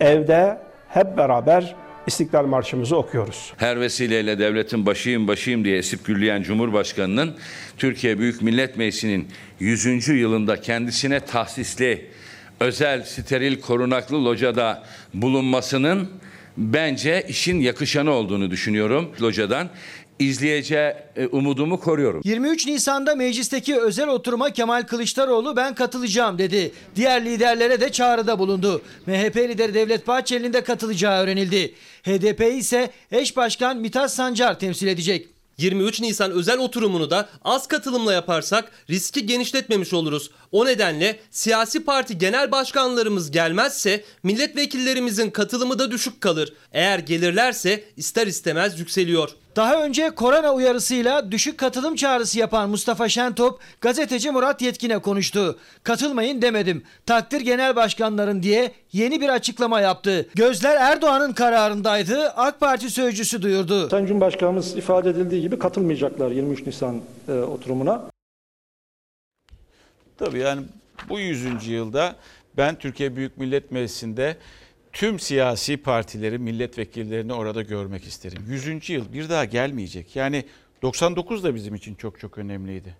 [0.00, 1.74] Evde hep beraber
[2.06, 3.52] İstiklal Marşımızı okuyoruz.
[3.56, 7.36] Her vesileyle devletin başıyım başıyım diye esip gürleyen Cumhurbaşkanı'nın
[7.78, 9.28] Türkiye Büyük Millet Meclisi'nin
[9.60, 10.08] 100.
[10.08, 12.06] yılında kendisine tahsisli
[12.60, 16.10] özel steril korunaklı locada bulunmasının
[16.56, 19.68] bence işin yakışanı olduğunu düşünüyorum locadan
[20.18, 22.20] izleyeceği e, umudumu koruyorum.
[22.24, 26.72] 23 Nisan'da meclisteki özel oturuma Kemal Kılıçdaroğlu ben katılacağım dedi.
[26.96, 28.82] Diğer liderlere de çağrıda bulundu.
[29.06, 31.74] MHP lideri Devlet Bahçeli'nin de katılacağı öğrenildi.
[32.02, 35.28] HDP ise eş başkan Mithat Sancar temsil edecek.
[35.58, 40.30] 23 Nisan özel oturumunu da az katılımla yaparsak riski genişletmemiş oluruz.
[40.52, 46.52] O nedenle siyasi parti genel başkanlarımız gelmezse milletvekillerimizin katılımı da düşük kalır.
[46.72, 49.30] Eğer gelirlerse ister istemez yükseliyor.
[49.56, 55.58] Daha önce korona uyarısıyla düşük katılım çağrısı yapan Mustafa Şentop gazeteci Murat Yetkin'e konuştu.
[55.82, 56.82] Katılmayın demedim.
[57.06, 60.28] Takdir genel başkanların diye yeni bir açıklama yaptı.
[60.34, 62.28] Gözler Erdoğan'ın kararındaydı.
[62.28, 63.88] AK Parti sözcüsü duyurdu.
[63.88, 68.02] Sayın Cumhurbaşkanımız ifade edildiği gibi katılmayacaklar 23 Nisan e, oturumuna.
[70.18, 70.62] Tabii yani
[71.08, 71.68] bu 100.
[71.68, 72.16] yılda
[72.56, 74.36] ben Türkiye Büyük Millet Meclisi'nde
[74.96, 78.42] tüm siyasi partileri, milletvekillerini orada görmek isterim.
[78.48, 78.90] 100.
[78.90, 80.16] yıl bir daha gelmeyecek.
[80.16, 80.44] Yani
[80.82, 82.96] 99 da bizim için çok çok önemliydi.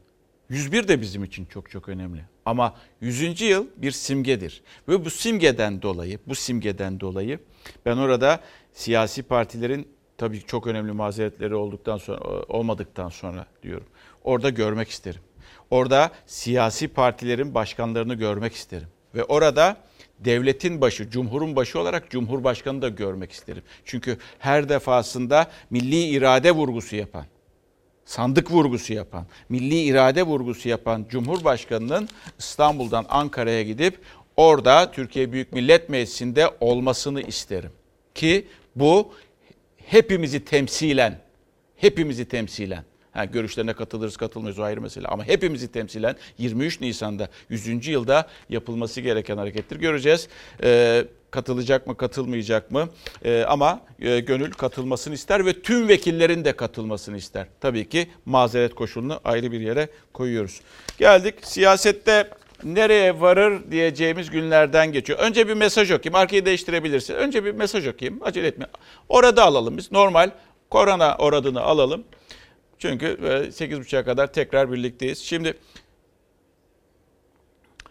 [0.48, 2.20] 101 de bizim için çok çok önemli.
[2.44, 3.40] Ama 100.
[3.40, 4.62] yıl bir simgedir.
[4.88, 7.38] Ve bu simgeden dolayı, bu simgeden dolayı
[7.86, 8.40] ben orada
[8.72, 13.86] siyasi partilerin tabii çok önemli mazeretleri olduktan sonra olmadıktan sonra diyorum.
[14.24, 15.20] Orada görmek isterim.
[15.70, 18.88] Orada siyasi partilerin başkanlarını görmek isterim.
[19.14, 19.76] Ve orada
[20.20, 23.62] devletin başı, cumhurun başı olarak cumhurbaşkanı da görmek isterim.
[23.84, 27.26] Çünkü her defasında milli irade vurgusu yapan,
[28.04, 33.98] sandık vurgusu yapan, milli irade vurgusu yapan Cumhurbaşkanı'nın İstanbul'dan Ankara'ya gidip
[34.36, 37.70] orada Türkiye Büyük Millet Meclisi'nde olmasını isterim.
[38.14, 39.14] Ki bu
[39.76, 41.20] hepimizi temsilen,
[41.76, 42.84] hepimizi temsilen
[43.16, 45.06] Ha, görüşlerine katılırız katılmayız o ayrı mesele.
[45.06, 47.86] Ama hepimizi temsilen 23 Nisan'da 100.
[47.86, 49.76] yılda yapılması gereken harekettir.
[49.76, 50.28] Göreceğiz.
[50.62, 52.88] Ee, katılacak mı katılmayacak mı
[53.24, 57.46] ee, ama e, gönül katılmasını ister ve tüm vekillerin de katılmasını ister.
[57.60, 60.60] Tabii ki mazeret koşulunu ayrı bir yere koyuyoruz.
[60.98, 62.30] Geldik siyasette
[62.64, 65.18] nereye varır diyeceğimiz günlerden geçiyor.
[65.18, 66.14] Önce bir mesaj okuyayım.
[66.14, 67.14] Arkayı değiştirebilirsin.
[67.14, 68.20] Önce bir mesaj okuyayım.
[68.22, 68.66] Acele etme.
[69.08, 69.92] Orada alalım biz.
[69.92, 70.30] Normal
[70.70, 72.04] korona oradını alalım.
[72.78, 75.18] Çünkü 8.30'a kadar tekrar birlikteyiz.
[75.18, 75.54] Şimdi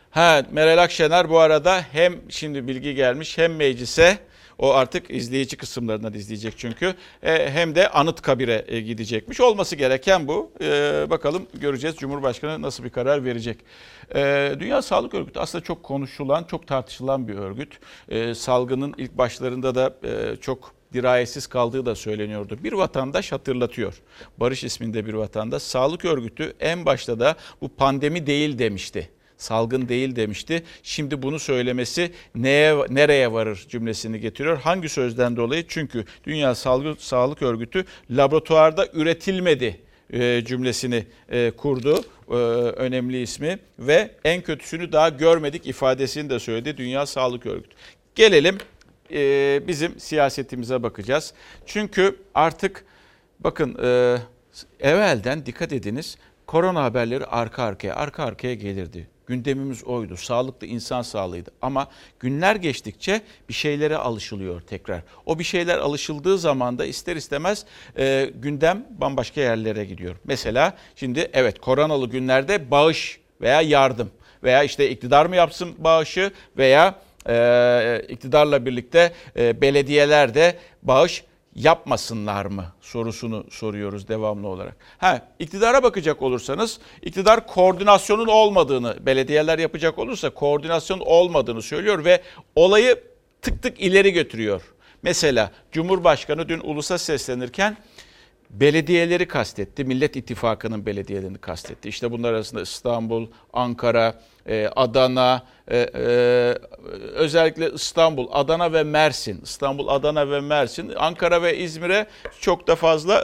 [0.10, 4.18] ha Meral Akşener bu arada hem şimdi bilgi gelmiş hem meclise
[4.60, 6.94] o artık izleyici kısımlarından izleyecek çünkü.
[7.24, 9.42] E, hem de Anıtkabir'e e, gidecekmiş.
[9.42, 10.52] Olması gereken bu.
[10.62, 13.58] E, bakalım göreceğiz Cumhurbaşkanı nasıl bir karar verecek.
[14.60, 17.80] Dünya Sağlık Örgütü aslında çok konuşulan, çok tartışılan bir örgüt.
[18.38, 19.94] Salgının ilk başlarında da
[20.42, 22.58] çok dirayetsiz kaldığı da söyleniyordu.
[22.64, 24.02] Bir vatandaş hatırlatıyor.
[24.38, 25.64] Barış isminde bir vatandaş.
[25.64, 30.64] Sağlık örgütü en başta da bu pandemi değil demişti salgın değil demişti.
[30.84, 34.58] Şimdi bunu söylemesi neye nereye varır cümlesini getiriyor.
[34.58, 35.66] Hangi sözden dolayı?
[35.68, 39.80] Çünkü Dünya Sağlık, Sağlık Örgütü laboratuvarda üretilmedi
[40.14, 42.04] e, cümlesini e, kurdu.
[42.30, 47.76] E, önemli ismi ve en kötüsünü daha görmedik ifadesini de söyledi Dünya Sağlık Örgütü.
[48.16, 48.58] Gelelim
[49.68, 51.34] bizim siyasetimize bakacağız.
[51.66, 52.86] Çünkü artık
[53.40, 53.76] bakın
[54.80, 59.08] evvelden dikkat ediniz korona haberleri arka arkaya arka arkaya gelirdi.
[59.28, 60.18] Gündemimiz oydu.
[60.18, 61.52] Sağlıklı insan sağlığıydı.
[61.62, 61.88] Ama
[62.20, 65.02] günler geçtikçe bir şeylere alışılıyor tekrar.
[65.26, 67.66] O bir şeyler alışıldığı zaman da ister istemez
[67.98, 70.16] e, gündem bambaşka yerlere gidiyor.
[70.24, 74.12] Mesela şimdi evet koronalı günlerde bağış veya yardım
[74.44, 76.96] veya işte iktidar mı yapsın bağışı veya
[77.30, 81.24] e, iktidarla birlikte e, belediyeler de bağış
[81.56, 84.76] yapmasınlar mı sorusunu soruyoruz devamlı olarak.
[84.98, 92.22] Ha, iktidara bakacak olursanız iktidar koordinasyonun olmadığını belediyeler yapacak olursa koordinasyon olmadığını söylüyor ve
[92.56, 93.02] olayı
[93.42, 94.62] tık tık ileri götürüyor.
[95.02, 97.78] Mesela Cumhurbaşkanı dün ulusa seslenirken
[98.50, 99.84] belediyeleri kastetti.
[99.84, 101.90] Millet İttifakı'nın belediyelerini kastetti.
[101.90, 106.06] İşte bunlar arasında İstanbul, Ankara, e, Adana, e, e,
[107.14, 109.42] özellikle İstanbul, Adana ve Mersin.
[109.44, 110.94] İstanbul, Adana ve Mersin.
[110.98, 112.08] Ankara ve İzmir'e
[112.42, 113.16] çok da fazla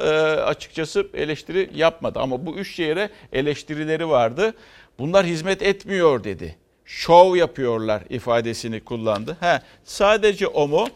[0.46, 2.20] açıkçası eleştiri yapmadı.
[2.20, 4.54] Ama bu üç şehire eleştirileri vardı.
[5.00, 6.56] Bunlar hizmet etmiyor dedi.
[6.86, 9.38] Şov yapıyorlar ifadesini kullandı.
[9.40, 10.88] He, sadece o mu?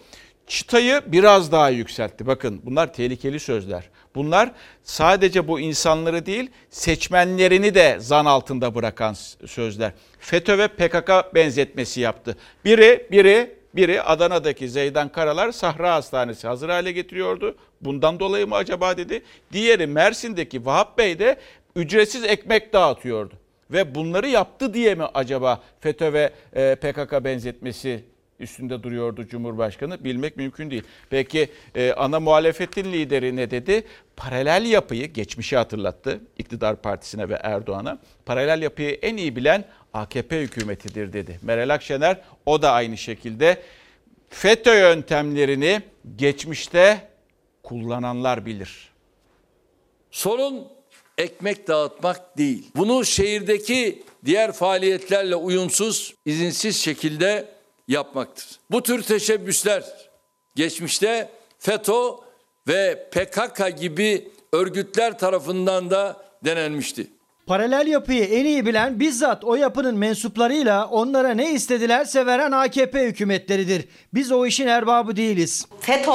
[0.48, 2.28] çıtayı biraz daha yükseltti.
[2.28, 3.90] Bakın bunlar tehlikeli sözler.
[4.16, 4.52] Bunlar
[4.84, 9.92] sadece bu insanları değil seçmenlerini de zan altında bırakan sözler.
[10.20, 12.38] FETÖ ve PKK benzetmesi yaptı.
[12.66, 17.56] Biri biri biri Adana'daki Zeydan Karalar Sahra Hastanesi hazır hale getiriyordu.
[17.82, 19.24] Bundan dolayı mı acaba dedi.
[19.52, 21.36] Diğeri Mersin'deki Vahap Bey de
[21.76, 23.34] ücretsiz ekmek dağıtıyordu.
[23.72, 28.04] Ve bunları yaptı diye mi acaba FETÖ ve e, PKK benzetmesi
[28.40, 30.84] üstünde duruyordu Cumhurbaşkanı bilmek mümkün değil.
[31.10, 33.84] Peki e, ana muhalefetin lideri ne dedi?
[34.16, 38.00] Paralel yapıyı geçmişi hatırlattı iktidar partisine ve Erdoğan'a.
[38.26, 41.40] Paralel yapıyı en iyi bilen AKP hükümetidir dedi.
[41.42, 43.62] Meral Akşener o da aynı şekilde
[44.30, 45.82] FETÖ yöntemlerini
[46.16, 47.10] geçmişte
[47.64, 48.90] kullananlar bilir.
[50.12, 50.68] Sorun
[51.18, 52.72] ekmek dağıtmak değil.
[52.76, 57.55] Bunu şehirdeki diğer faaliyetlerle uyumsuz, izinsiz şekilde
[57.88, 58.48] yapmaktır.
[58.72, 59.84] Bu tür teşebbüsler
[60.56, 62.02] geçmişte FETÖ
[62.68, 67.08] ve PKK gibi örgütler tarafından da denenmişti.
[67.48, 73.86] Paralel yapıyı en iyi bilen bizzat o yapının mensuplarıyla onlara ne istedilerse veren AKP hükümetleridir.
[74.14, 75.66] Biz o işin erbabı değiliz.
[75.80, 76.12] FETÖ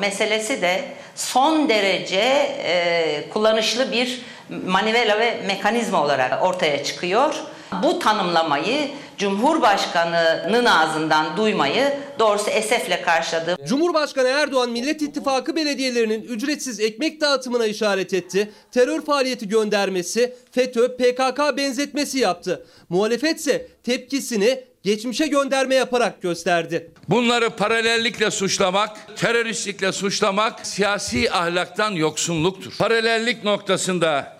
[0.00, 2.20] meselesi de son derece
[2.64, 4.20] e, kullanışlı bir
[4.66, 7.34] manivela ve mekanizma olarak ortaya çıkıyor.
[7.82, 13.56] Bu tanımlamayı Cumhurbaşkanı'nın ağzından duymayı doğrusu esefle karşıladı.
[13.66, 18.52] Cumhurbaşkanı Erdoğan Millet İttifakı belediyelerinin ücretsiz ekmek dağıtımına işaret etti.
[18.72, 22.66] Terör faaliyeti göndermesi, FETÖ, PKK benzetmesi yaptı.
[22.88, 26.90] Muhalefetse tepkisini geçmişe gönderme yaparak gösterdi.
[27.08, 32.72] Bunları paralellikle suçlamak, teröristlikle suçlamak siyasi ahlaktan yoksunluktur.
[32.78, 34.36] Paralellik noktasında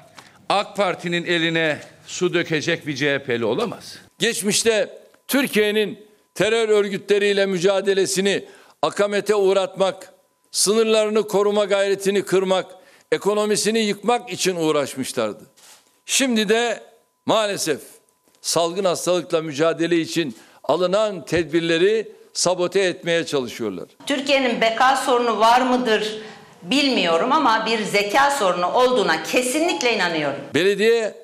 [0.49, 1.79] AK Parti'nin eline
[2.11, 3.99] su dökecek bir CHP'li olamaz.
[4.18, 8.44] Geçmişte Türkiye'nin terör örgütleriyle mücadelesini
[8.83, 10.12] akamete uğratmak,
[10.51, 12.66] sınırlarını koruma gayretini kırmak,
[13.12, 15.44] ekonomisini yıkmak için uğraşmışlardı.
[16.07, 16.83] Şimdi de
[17.27, 17.81] maalesef
[18.40, 23.88] salgın hastalıkla mücadele için alınan tedbirleri sabote etmeye çalışıyorlar.
[24.07, 26.20] Türkiye'nin beka sorunu var mıdır
[26.62, 30.40] bilmiyorum ama bir zeka sorunu olduğuna kesinlikle inanıyorum.
[30.55, 31.14] Belediye,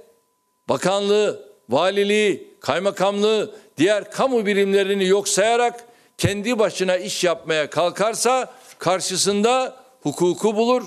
[0.68, 5.84] bakanlığı, valiliği, kaymakamlığı, diğer kamu birimlerini yok sayarak
[6.18, 10.84] kendi başına iş yapmaya kalkarsa karşısında hukuku bulur,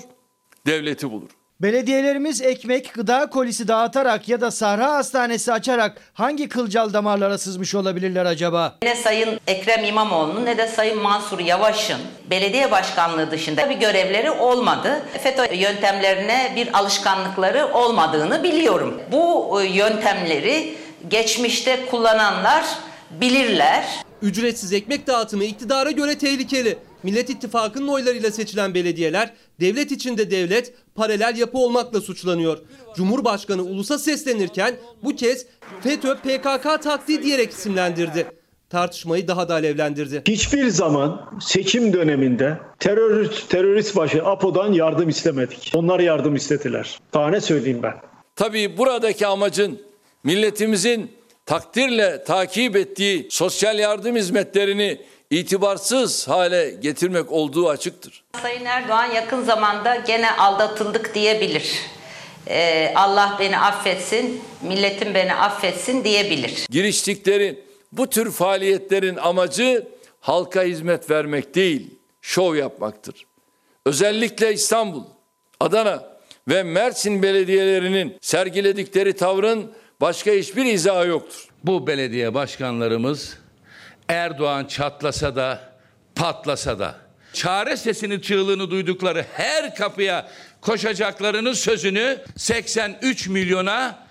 [0.66, 1.39] devleti bulur.
[1.62, 8.24] Belediyelerimiz ekmek, gıda kolisi dağıtarak ya da Sahra Hastanesi açarak hangi kılcal damarlara sızmış olabilirler
[8.24, 8.76] acaba?
[8.82, 11.98] Ne Sayın Ekrem İmamoğlu'nun ne de Sayın Mansur Yavaş'ın
[12.30, 15.02] belediye başkanlığı dışında bir görevleri olmadı.
[15.22, 19.00] FETÖ yöntemlerine bir alışkanlıkları olmadığını biliyorum.
[19.12, 20.74] Bu yöntemleri
[21.08, 22.64] geçmişte kullananlar
[23.10, 23.84] bilirler.
[24.22, 26.78] Ücretsiz ekmek dağıtımı iktidara göre tehlikeli.
[27.02, 32.58] Millet İttifakı'nın oylarıyla seçilen belediyeler devlet içinde devlet paralel yapı olmakla suçlanıyor.
[32.96, 35.46] Cumhurbaşkanı ulusa seslenirken bu kez
[35.80, 38.26] FETÖ PKK taktiği diyerek isimlendirdi.
[38.70, 40.22] Tartışmayı daha da alevlendirdi.
[40.28, 45.72] Hiçbir zaman seçim döneminde terörist, terörist başı APO'dan yardım istemedik.
[45.74, 46.98] Onlar yardım istediler.
[47.14, 47.94] Daha ne söyleyeyim ben?
[48.36, 49.80] Tabii buradaki amacın
[50.24, 51.10] milletimizin
[51.46, 58.24] takdirle takip ettiği sosyal yardım hizmetlerini itibarsız hale getirmek olduğu açıktır.
[58.42, 61.74] Sayın Erdoğan yakın zamanda gene aldatıldık diyebilir.
[62.48, 66.66] Ee, Allah beni affetsin, milletim beni affetsin diyebilir.
[66.70, 69.86] Giriştikleri bu tür faaliyetlerin amacı
[70.20, 71.90] halka hizmet vermek değil,
[72.22, 73.26] şov yapmaktır.
[73.86, 75.02] Özellikle İstanbul,
[75.60, 76.04] Adana
[76.48, 81.48] ve Mersin belediyelerinin sergiledikleri tavrın başka hiçbir izahı yoktur.
[81.64, 83.36] Bu belediye başkanlarımız
[84.10, 85.60] Erdoğan çatlasa da
[86.14, 86.96] patlasa da
[87.32, 90.28] çare sesini çığlığını duydukları her kapıya
[90.60, 94.06] koşacaklarının sözünü 83 milyona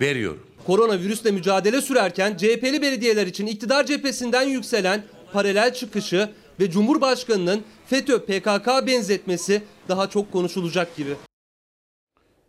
[0.00, 0.46] veriyorum.
[0.66, 6.30] Koronavirüsle mücadele sürerken CHP'li belediyeler için iktidar cephesinden yükselen paralel çıkışı
[6.60, 11.10] ve Cumhurbaşkanı'nın FETÖ PKK benzetmesi daha çok konuşulacak gibi.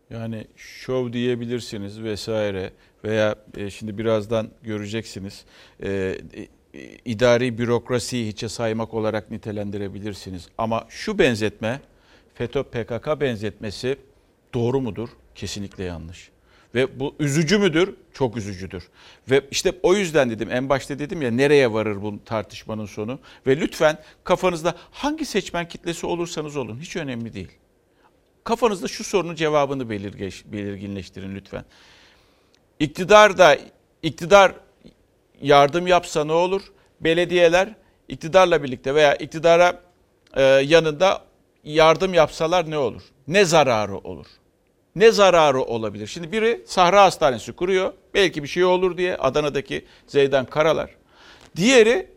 [0.10, 5.46] Yani şov diyebilirsiniz vesaire veya e, şimdi birazdan göreceksiniz
[5.84, 6.18] e,
[7.06, 10.48] idari bürokrasiyi hiçe saymak olarak nitelendirebilirsiniz.
[10.58, 11.82] Ama şu benzetme
[12.34, 13.98] FETÖ PKK benzetmesi
[14.54, 15.10] doğru mudur?
[15.36, 16.30] Kesinlikle yanlış.
[16.76, 17.96] Ve bu üzücü müdür?
[18.14, 18.88] Çok üzücüdür.
[19.32, 23.20] Ve işte o yüzden dedim en başta dedim ya nereye varır bu tartışmanın sonu?
[23.48, 27.52] Ve lütfen kafanızda hangi seçmen kitlesi olursanız olun hiç önemli değil.
[28.44, 31.66] Kafanızda şu sorunun cevabını belirginleştirin lütfen.
[32.80, 33.58] İktidar da
[34.04, 34.54] iktidar
[35.42, 36.62] yardım yapsa ne olur?
[37.02, 37.76] Belediyeler
[38.08, 39.82] iktidarla birlikte veya iktidara
[40.36, 41.22] e, yanında
[41.64, 43.02] yardım yapsalar ne olur?
[43.28, 44.26] Ne zararı olur?
[44.96, 46.08] Ne zararı olabilir?
[46.08, 47.94] Şimdi biri Sahra Hastanesi kuruyor.
[48.14, 50.90] Belki bir şey olur diye Adana'daki Zeydan Karalar.
[51.56, 52.08] Diğeri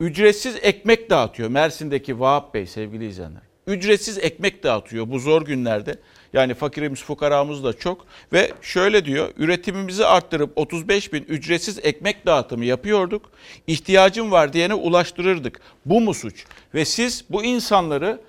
[0.00, 1.48] ücretsiz ekmek dağıtıyor.
[1.48, 3.42] Mersin'deki Vahap Bey sevgili izleyenler.
[3.66, 5.98] Ücretsiz ekmek dağıtıyor bu zor günlerde.
[6.32, 8.06] Yani fakirimiz fukaramız da çok.
[8.32, 13.30] Ve şöyle diyor üretimimizi arttırıp 35 bin ücretsiz ekmek dağıtımı yapıyorduk.
[13.66, 15.60] İhtiyacım var diyene ulaştırırdık.
[15.86, 16.44] Bu mu suç?
[16.74, 18.20] Ve siz bu insanları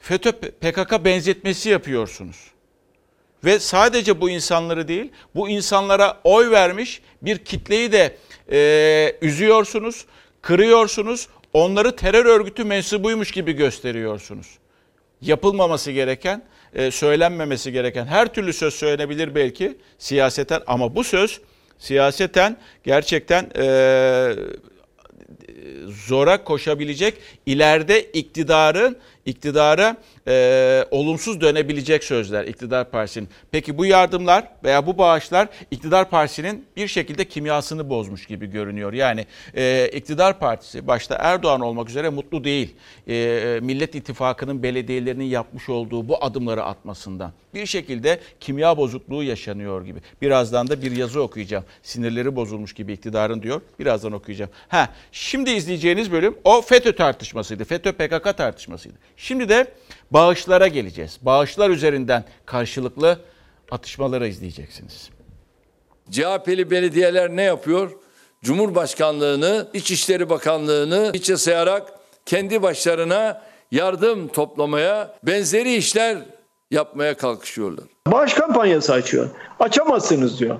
[0.00, 2.36] FETÖ PKK benzetmesi yapıyorsunuz.
[3.44, 8.16] Ve sadece bu insanları değil, bu insanlara oy vermiş bir kitleyi de
[8.50, 10.06] e, üzüyorsunuz,
[10.42, 14.46] kırıyorsunuz, onları terör örgütü mensubuymuş gibi gösteriyorsunuz.
[15.20, 16.42] Yapılmaması gereken,
[16.76, 21.40] e, söylenmemesi gereken her türlü söz söylenebilir belki siyaseten ama bu söz
[21.78, 23.66] siyaseten gerçekten e,
[26.06, 27.14] zora koşabilecek
[27.46, 29.96] ileride iktidarın iktidara
[30.28, 33.28] e, olumsuz dönebilecek sözler iktidar partisinin.
[33.50, 38.92] Peki bu yardımlar veya bu bağışlar iktidar partisinin bir şekilde kimyasını bozmuş gibi görünüyor.
[38.92, 42.74] Yani e, iktidar partisi başta Erdoğan olmak üzere mutlu değil.
[43.08, 47.32] E, Millet İttifakı'nın belediyelerinin yapmış olduğu bu adımları atmasından.
[47.54, 49.98] Bir şekilde kimya bozukluğu yaşanıyor gibi.
[50.22, 51.64] Birazdan da bir yazı okuyacağım.
[51.82, 53.60] Sinirleri bozulmuş gibi iktidarın diyor.
[53.78, 54.50] Birazdan okuyacağım.
[54.68, 57.64] Ha, şimdi izleyeceğiniz bölüm o FETÖ tartışmasıydı.
[57.64, 58.94] FETÖ PKK tartışmasıydı.
[59.16, 59.66] Şimdi de
[60.16, 61.18] bağışlara geleceğiz.
[61.22, 63.18] Bağışlar üzerinden karşılıklı
[63.70, 65.10] atışmaları izleyeceksiniz.
[66.10, 67.90] CHP'li belediyeler ne yapıyor?
[68.44, 71.92] Cumhurbaşkanlığını, İçişleri Bakanlığını içe sayarak
[72.26, 76.18] kendi başlarına yardım toplamaya, benzeri işler
[76.70, 77.84] yapmaya kalkışıyorlar.
[78.06, 79.30] Bağış kampanyası açıyor.
[79.60, 80.58] Açamazsınız diyor.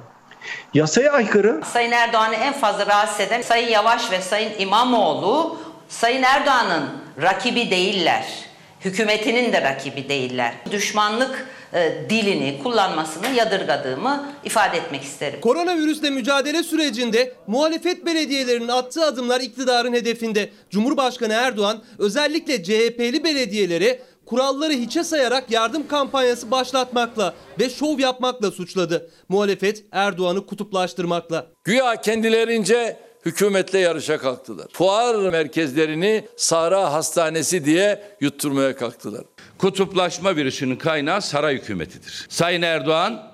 [0.74, 1.62] Yasaya aykırı.
[1.72, 6.84] Sayın Erdoğan'ı en fazla rahatsız eden Sayın Yavaş ve Sayın İmamoğlu Sayın Erdoğan'ın
[7.22, 8.45] rakibi değiller.
[8.87, 10.55] Hükümetinin de rakibi değiller.
[10.70, 15.40] Düşmanlık e, dilini kullanmasını yadırgadığımı ifade etmek isterim.
[15.40, 20.51] Koronavirüsle mücadele sürecinde muhalefet belediyelerinin attığı adımlar iktidarın hedefinde.
[20.70, 29.11] Cumhurbaşkanı Erdoğan özellikle CHP'li belediyeleri kuralları hiçe sayarak yardım kampanyası başlatmakla ve şov yapmakla suçladı.
[29.29, 31.46] Muhalefet Erdoğan'ı kutuplaştırmakla.
[31.64, 34.66] Güya kendilerince hükümetle yarışa kalktılar.
[34.72, 39.24] Fuar merkezlerini Sahra Hastanesi diye yutturmaya kalktılar.
[39.58, 42.26] Kutuplaşma virüsünün kaynağı saray hükümetidir.
[42.28, 43.32] Sayın Erdoğan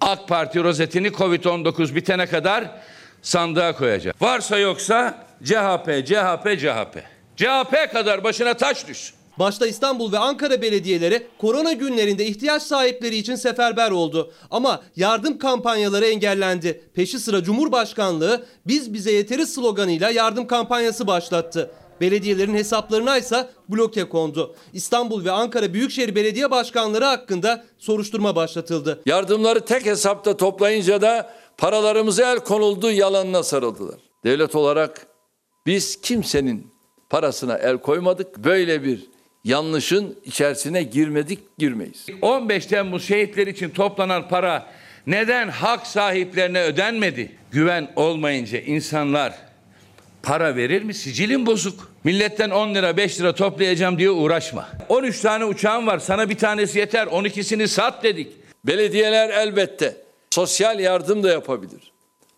[0.00, 2.80] AK Parti rozetini Covid-19 bitene kadar
[3.22, 4.22] sandığa koyacak.
[4.22, 7.02] Varsa yoksa CHP, CHP, CHP.
[7.36, 9.14] CHP kadar başına taş düş.
[9.38, 14.32] Başta İstanbul ve Ankara belediyeleri korona günlerinde ihtiyaç sahipleri için seferber oldu.
[14.50, 16.84] Ama yardım kampanyaları engellendi.
[16.94, 21.70] Peşi sıra Cumhurbaşkanlığı biz bize yeteriz sloganıyla yardım kampanyası başlattı.
[22.00, 24.54] Belediyelerin hesaplarına ise bloke kondu.
[24.72, 29.02] İstanbul ve Ankara Büyükşehir Belediye Başkanları hakkında soruşturma başlatıldı.
[29.06, 34.00] Yardımları tek hesapta toplayınca da paralarımıza el konuldu yalanına sarıldılar.
[34.24, 35.06] Devlet olarak
[35.66, 36.72] biz kimsenin
[37.10, 38.44] parasına el koymadık.
[38.44, 39.09] Böyle bir
[39.44, 42.06] yanlışın içerisine girmedik, girmeyiz.
[42.22, 44.66] 15 Temmuz şehitler için toplanan para
[45.06, 47.32] neden hak sahiplerine ödenmedi?
[47.50, 49.34] Güven olmayınca insanlar
[50.22, 50.94] para verir mi?
[50.94, 51.90] Sicilin bozuk.
[52.04, 54.68] Milletten 10 lira 5 lira toplayacağım diye uğraşma.
[54.88, 58.32] 13 tane uçağım var sana bir tanesi yeter 12'sini sat dedik.
[58.64, 59.96] Belediyeler elbette
[60.30, 61.92] sosyal yardım da yapabilir.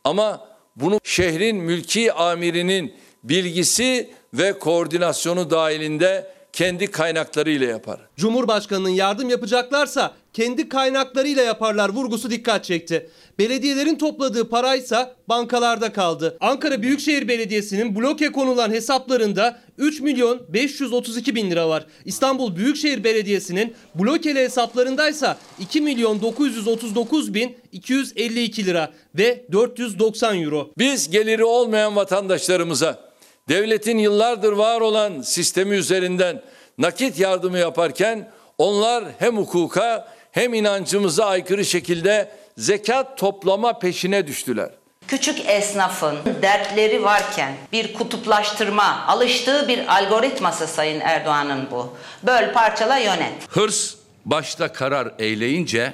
[0.04, 8.00] Ama bunu şehrin mülki amirinin bilgisi ve koordinasyonu dahilinde kendi kaynaklarıyla yapar.
[8.16, 13.10] Cumhurbaşkanının yardım yapacaklarsa kendi kaynaklarıyla yaparlar vurgusu dikkat çekti.
[13.38, 16.36] Belediyelerin topladığı paraysa bankalarda kaldı.
[16.40, 21.86] Ankara Büyükşehir Belediyesi'nin bloke konulan hesaplarında 3 milyon 532 bin lira var.
[22.04, 30.70] İstanbul Büyükşehir Belediyesi'nin blokeli hesaplarındaysa 2 milyon 939 bin 252 lira ve 490 euro.
[30.78, 33.11] Biz geliri olmayan vatandaşlarımıza
[33.48, 36.42] Devletin yıllardır var olan sistemi üzerinden
[36.78, 44.70] nakit yardımı yaparken onlar hem hukuka hem inancımıza aykırı şekilde zekat toplama peşine düştüler.
[45.08, 51.96] Küçük esnafın dertleri varken bir kutuplaştırma, alıştığı bir algoritması Sayın Erdoğan'ın bu.
[52.22, 53.32] Böl, parçala, yönet.
[53.48, 55.92] Hırs başta karar eyleyince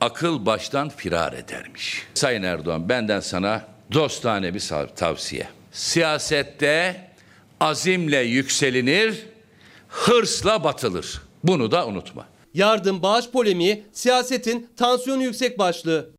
[0.00, 2.02] akıl baştan firar edermiş.
[2.14, 3.62] Sayın Erdoğan benden sana
[3.92, 5.48] dostane bir tavsiye.
[5.74, 7.10] Siyasette
[7.60, 9.26] azimle yükselinir,
[9.88, 11.22] hırsla batılır.
[11.44, 12.26] Bunu da unutma.
[12.54, 16.10] Yardım bağış polemiği siyasetin tansiyonu yüksek başlığı.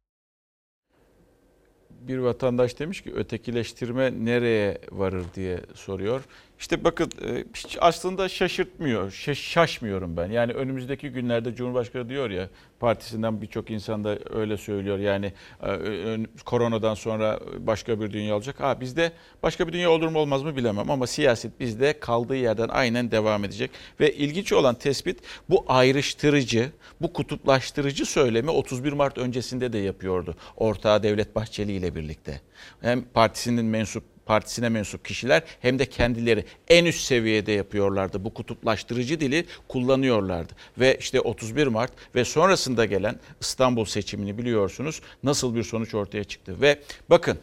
[1.90, 6.22] Bir vatandaş demiş ki ötekileştirme nereye varır diye soruyor.
[6.66, 10.32] İşte bakın e, hiç aslında şaşırtmıyor, şaşmıyorum ben.
[10.32, 12.50] Yani önümüzdeki günlerde Cumhurbaşkanı diyor ya
[12.80, 15.00] partisinden birçok insan da öyle söylüyor.
[15.00, 18.60] Yani e, koronadan sonra başka bir dünya olacak.
[18.60, 19.12] Ha bizde
[19.44, 23.44] başka bir dünya olur mu olmaz mı bilemem ama siyaset bizde kaldığı yerden aynen devam
[23.46, 23.72] edecek.
[24.00, 30.36] Ve ilginç olan tespit bu ayrıştırıcı, bu kutuplaştırıcı söylemi 31 Mart öncesinde de yapıyordu.
[30.58, 32.42] Ortağı Devlet Bahçeli ile birlikte.
[32.82, 38.24] Hem partisinin mensup partisine mensup kişiler hem de kendileri en üst seviyede yapıyorlardı.
[38.24, 40.54] Bu kutuplaştırıcı dili kullanıyorlardı.
[40.80, 46.62] Ve işte 31 Mart ve sonrasında gelen İstanbul seçimini biliyorsunuz nasıl bir sonuç ortaya çıktı.
[46.62, 47.40] Ve bakın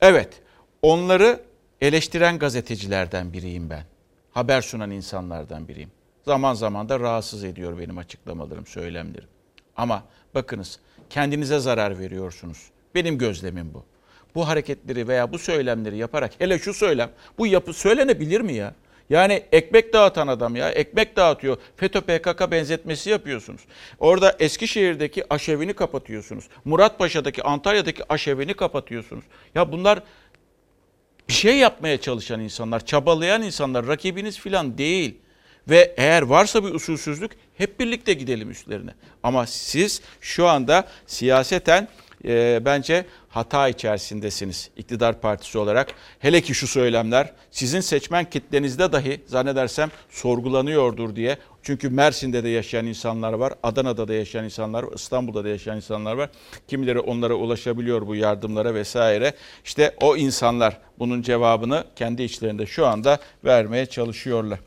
[0.00, 0.28] evet
[0.82, 1.40] onları
[1.80, 3.84] eleştiren gazetecilerden biriyim ben.
[4.30, 5.90] Haber sunan insanlardan biriyim.
[6.24, 9.28] Zaman zaman da rahatsız ediyor benim açıklamalarım, söylemlerim.
[9.76, 10.04] Ama
[10.34, 10.78] bakınız
[11.10, 12.70] kendinize zarar veriyorsunuz.
[12.94, 13.84] Benim gözlemim bu
[14.34, 18.74] bu hareketleri veya bu söylemleri yaparak hele şu söylem bu yapı söylenebilir mi ya?
[19.10, 21.56] Yani ekmek dağıtan adam ya ekmek dağıtıyor.
[21.76, 23.60] FETÖ PKK benzetmesi yapıyorsunuz.
[23.98, 26.44] Orada Eskişehir'deki aşevini kapatıyorsunuz.
[26.64, 29.24] Muratpaşa'daki Antalya'daki aşevini kapatıyorsunuz.
[29.54, 30.02] Ya bunlar
[31.28, 35.14] bir şey yapmaya çalışan insanlar, çabalayan insanlar, rakibiniz filan değil.
[35.68, 38.90] Ve eğer varsa bir usulsüzlük hep birlikte gidelim üstlerine.
[39.22, 41.88] Ama siz şu anda siyaseten
[42.24, 45.94] e, bence hata içerisindesiniz iktidar partisi olarak.
[46.18, 51.36] Hele ki şu söylemler sizin seçmen kitlenizde dahi zannedersem sorgulanıyordur diye.
[51.62, 56.14] Çünkü Mersin'de de yaşayan insanlar var, Adana'da da yaşayan insanlar var, İstanbul'da da yaşayan insanlar
[56.14, 56.30] var.
[56.68, 59.32] Kimileri onlara ulaşabiliyor bu yardımlara vesaire.
[59.64, 64.58] İşte o insanlar bunun cevabını kendi içlerinde şu anda vermeye çalışıyorlar.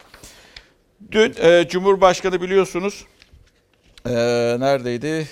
[1.11, 3.05] Dün e, Cumhurbaşkanı biliyorsunuz
[4.05, 4.11] e,
[4.59, 5.27] neredeydi?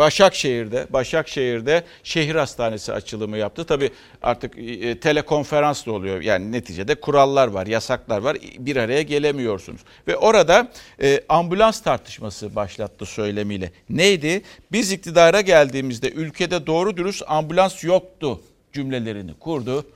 [0.00, 3.64] Başakşehir'de, Başakşehir'de şehir hastanesi açılımı yaptı.
[3.64, 3.90] Tabii
[4.22, 6.20] artık e, telekonferans da oluyor.
[6.20, 8.36] Yani neticede kurallar var, yasaklar var.
[8.58, 9.80] Bir araya gelemiyorsunuz.
[10.08, 10.68] Ve orada
[11.02, 13.72] e, ambulans tartışması başlattı söylemiyle.
[13.90, 14.42] Neydi?
[14.72, 18.40] Biz iktidara geldiğimizde ülkede doğru dürüst ambulans yoktu
[18.72, 19.86] cümlelerini kurdu.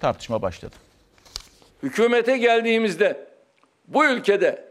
[0.00, 0.74] Tartışma başladı.
[1.82, 3.26] Hükümete geldiğimizde
[3.88, 4.64] bu ülkede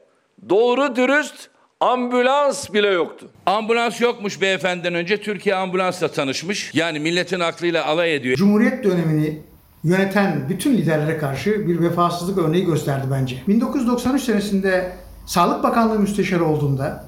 [0.49, 1.49] doğru dürüst
[1.81, 3.29] Ambulans bile yoktu.
[3.45, 6.71] Ambulans yokmuş beyefendiden önce Türkiye ambulansla tanışmış.
[6.73, 8.37] Yani milletin aklıyla alay ediyor.
[8.37, 9.41] Cumhuriyet dönemini
[9.83, 13.43] yöneten bütün liderlere karşı bir vefasızlık örneği gösterdi bence.
[13.47, 14.91] 1993 senesinde
[15.25, 17.05] Sağlık Bakanlığı Müsteşarı olduğunda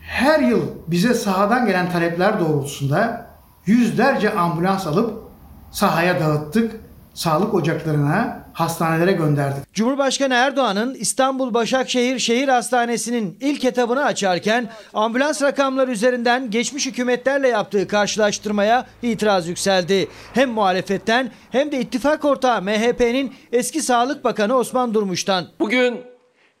[0.00, 3.26] her yıl bize sahadan gelen talepler doğrultusunda
[3.66, 5.22] yüzlerce ambulans alıp
[5.70, 6.80] sahaya dağıttık.
[7.14, 9.72] Sağlık ocaklarına hastanelere gönderdik.
[9.72, 17.88] Cumhurbaşkanı Erdoğan'ın İstanbul Başakşehir Şehir Hastanesi'nin ilk etabını açarken ambulans rakamları üzerinden geçmiş hükümetlerle yaptığı
[17.88, 20.08] karşılaştırmaya itiraz yükseldi.
[20.34, 25.46] Hem muhalefetten hem de ittifak ortağı MHP'nin eski Sağlık Bakanı Osman Durmuş'tan.
[25.60, 26.00] Bugün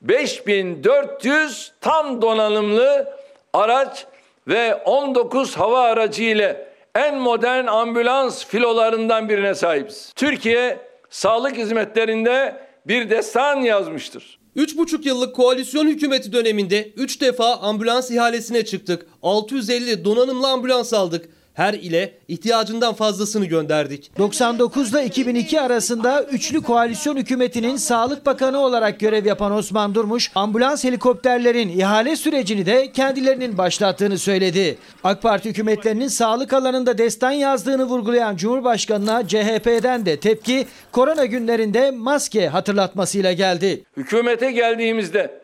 [0.02, 3.08] 5400 tam donanımlı
[3.52, 4.06] araç
[4.48, 10.12] ve 19 hava aracı ile en modern ambulans filolarından birine sahibiz.
[10.16, 10.78] Türkiye
[11.10, 14.38] sağlık hizmetlerinde bir destan yazmıştır.
[14.56, 19.06] 3,5 yıllık koalisyon hükümeti döneminde 3 defa ambulans ihalesine çıktık.
[19.22, 24.10] 650 donanımlı ambulans aldık her ile ihtiyacından fazlasını gönderdik.
[24.18, 30.84] 99 ile 2002 arasında üçlü koalisyon hükümetinin Sağlık Bakanı olarak görev yapan Osman Durmuş, ambulans
[30.84, 34.78] helikopterlerin ihale sürecini de kendilerinin başlattığını söyledi.
[35.04, 42.48] AK Parti hükümetlerinin sağlık alanında destan yazdığını vurgulayan Cumhurbaşkanı'na CHP'den de tepki korona günlerinde maske
[42.48, 43.84] hatırlatmasıyla geldi.
[43.96, 45.40] Hükümete geldiğimizde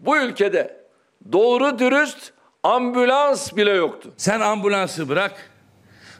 [0.00, 0.76] bu ülkede
[1.32, 2.33] doğru dürüst
[2.64, 4.12] Ambulans bile yoktu.
[4.16, 5.50] Sen ambulansı bırak.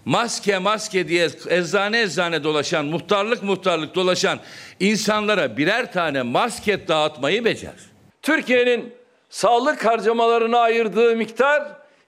[0.05, 4.39] Maske maske diye eczane eczane dolaşan, muhtarlık muhtarlık dolaşan
[4.81, 7.75] insanlara birer tane maske dağıtmayı becer.
[8.23, 8.95] Türkiye'nin
[9.31, 11.63] sağlık harcamalarına ayırdığı miktar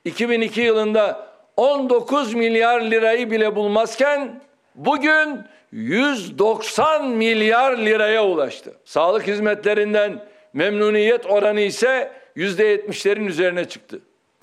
[0.05, 1.27] 2002 yılında
[1.57, 4.41] 19 milyar lirayı bile bulmazken
[4.75, 5.41] bugün
[5.73, 8.75] 190 milyar liraya ulaştı.
[8.85, 14.01] Sağlık hizmetlerinden memnuniyet oranı ise %70'lerin üzerine çıktı.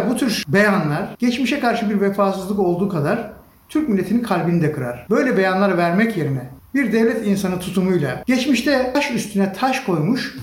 [0.10, 3.32] Bu tür beyanlar geçmişe karşı bir vefasızlık olduğu kadar
[3.70, 5.06] Türk milletinin kalbini de kırar.
[5.10, 10.36] Böyle beyanlar vermek yerine bir devlet insanı tutumuyla geçmişte taş üstüne taş koymuş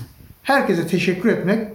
[0.43, 1.67] herkese teşekkür etmek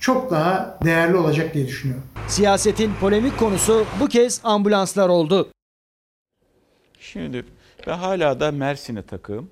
[0.00, 2.04] çok daha değerli olacak diye düşünüyorum.
[2.28, 5.48] Siyasetin polemik konusu bu kez ambulanslar oldu.
[7.00, 7.44] Şimdi
[7.86, 9.50] ben hala da Mersin'e takığım.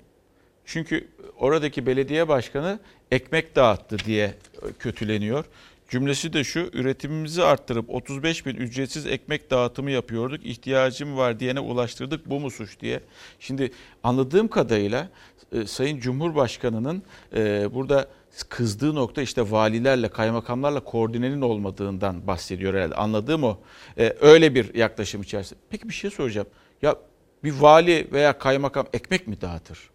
[0.65, 1.07] Çünkü
[1.39, 2.79] oradaki belediye başkanı
[3.11, 4.33] ekmek dağıttı diye
[4.79, 5.45] kötüleniyor.
[5.91, 10.45] Cümlesi de şu, üretimimizi arttırıp 35 bin ücretsiz ekmek dağıtımı yapıyorduk.
[10.45, 12.99] İhtiyacım var diyene ulaştırdık bu mu suç diye.
[13.39, 13.71] Şimdi
[14.03, 15.09] anladığım kadarıyla
[15.51, 17.03] e, Sayın Cumhurbaşkanı'nın
[17.35, 18.07] e, burada
[18.49, 22.95] kızdığı nokta işte valilerle, kaymakamlarla koordinenin olmadığından bahsediyor herhalde.
[22.95, 23.57] Anladığım o.
[23.97, 25.59] E, öyle bir yaklaşım içerisinde.
[25.69, 26.47] Peki bir şey soracağım.
[26.81, 26.95] Ya
[27.43, 29.90] bir vali veya kaymakam ekmek mi dağıtır?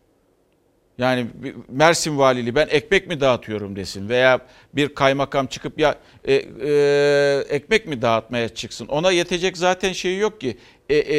[0.98, 1.26] Yani
[1.68, 4.40] Mersin valiliği ben ekmek mi dağıtıyorum desin veya
[4.74, 5.94] bir kaymakam çıkıp ya
[6.24, 8.86] e, e, ekmek mi dağıtmaya çıksın.
[8.86, 10.56] Ona yetecek zaten şey yok ki.
[10.88, 11.18] E, e,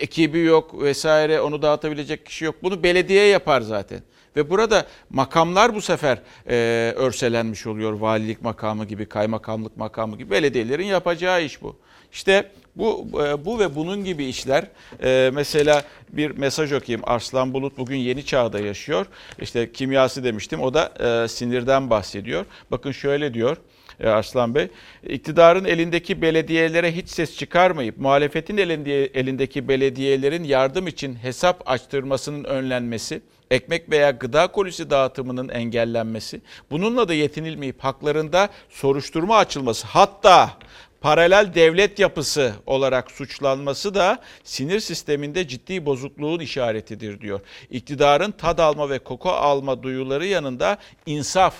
[0.00, 2.54] ekibi yok vesaire onu dağıtabilecek kişi yok.
[2.62, 4.00] Bunu belediye yapar zaten.
[4.36, 6.18] Ve burada makamlar bu sefer
[6.48, 6.54] e,
[6.96, 7.92] örselenmiş oluyor.
[7.92, 11.76] Valilik makamı gibi, kaymakamlık makamı gibi belediyelerin yapacağı iş bu.
[12.12, 14.66] İşte bu e, bu ve bunun gibi işler
[15.02, 17.02] e, mesela bir mesaj okuyayım.
[17.08, 19.06] Arslan Bulut bugün yeni çağda yaşıyor.
[19.40, 20.60] İşte kimyası demiştim.
[20.60, 20.92] O da
[21.24, 22.44] e, sinirden bahsediyor.
[22.70, 23.56] Bakın şöyle diyor.
[24.04, 24.68] Arslan Bey,
[25.08, 33.20] iktidarın elindeki belediyelere hiç ses çıkarmayıp muhalefetin elindeki belediyelerin yardım için hesap açtırmasının önlenmesi,
[33.50, 36.40] ekmek veya gıda kolisi dağıtımının engellenmesi,
[36.70, 40.58] bununla da yetinilmeyip haklarında soruşturma açılması, hatta
[41.00, 47.40] paralel devlet yapısı olarak suçlanması da sinir sisteminde ciddi bozukluğun işaretidir diyor.
[47.70, 51.54] İktidarın tad alma ve koku alma duyuları yanında insaf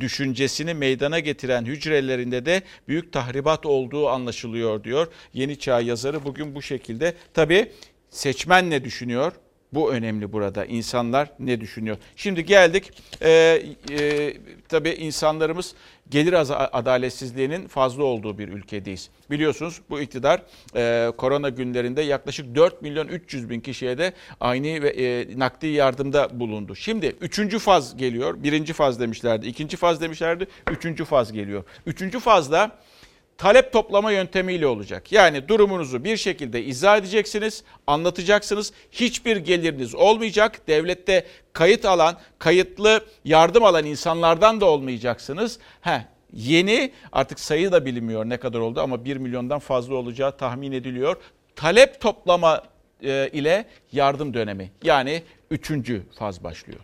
[0.00, 5.06] düşüncesini meydana getiren hücrelerinde de büyük tahribat olduğu anlaşılıyor diyor.
[5.34, 7.14] Yeni Çağ yazarı bugün bu şekilde.
[7.34, 7.72] Tabii
[8.10, 9.32] seçmen ne düşünüyor?
[9.72, 10.64] Bu önemli burada.
[10.64, 11.96] İnsanlar ne düşünüyor?
[12.16, 12.92] Şimdi geldik.
[13.22, 14.34] Ee, e,
[14.68, 15.74] tabii insanlarımız
[16.10, 16.34] gelir
[16.78, 19.10] adaletsizliğinin fazla olduğu bir ülkedeyiz.
[19.30, 20.42] Biliyorsunuz bu iktidar
[20.76, 26.40] e, korona günlerinde yaklaşık 4 milyon 300 bin kişiye de aynı ve e, nakdi yardımda
[26.40, 26.74] bulundu.
[26.74, 28.42] Şimdi üçüncü faz geliyor.
[28.42, 31.64] Birinci faz demişlerdi, ikinci faz demişlerdi, üçüncü faz geliyor.
[31.86, 32.78] Üçüncü fazda
[33.38, 35.12] talep toplama yöntemiyle olacak.
[35.12, 38.72] Yani durumunuzu bir şekilde izah edeceksiniz, anlatacaksınız.
[38.92, 40.68] Hiçbir geliriniz olmayacak.
[40.68, 45.58] Devlette kayıt alan, kayıtlı yardım alan insanlardan da olmayacaksınız.
[45.80, 46.00] Heh,
[46.32, 51.16] yeni artık sayı da bilinmiyor ne kadar oldu ama 1 milyondan fazla olacağı tahmin ediliyor.
[51.56, 52.62] Talep toplama
[53.02, 56.80] e, ile yardım dönemi yani üçüncü faz başlıyor.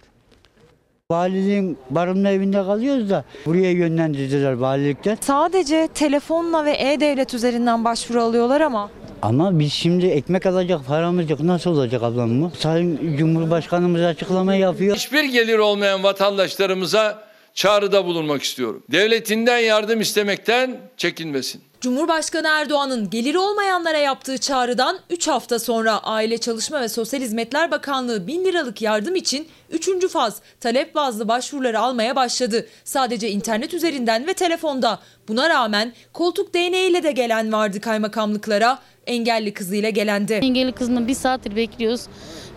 [1.11, 5.19] Valiliğin barınma evinde kalıyoruz da buraya yönlendirdiler valilikten.
[5.21, 8.91] Sadece telefonla ve e-devlet üzerinden başvuru alıyorlar ama.
[9.23, 11.41] Ama biz şimdi ekmek alacak paramız yok.
[11.41, 12.51] Nasıl olacak ablam bu?
[12.59, 14.97] Sayın Cumhurbaşkanımız açıklama yapıyor.
[14.97, 17.23] Hiçbir gelir olmayan vatandaşlarımıza
[17.55, 18.83] çağrıda bulunmak istiyorum.
[18.93, 21.63] Devletinden yardım istemekten çekinmesin.
[21.85, 28.27] Cumhurbaşkanı Erdoğan'ın geliri olmayanlara yaptığı çağrıdan 3 hafta sonra Aile Çalışma ve Sosyal Hizmetler Bakanlığı
[28.27, 30.09] 1000 liralık yardım için 3.
[30.09, 32.67] faz talep bazlı başvuruları almaya başladı.
[32.85, 34.99] Sadece internet üzerinden ve telefonda.
[35.29, 38.79] Buna rağmen koltuk değneğiyle de gelen vardı kaymakamlıklara.
[39.07, 40.33] Engelli kızıyla gelendi.
[40.33, 42.07] Engelli kızını bir saattir bekliyoruz.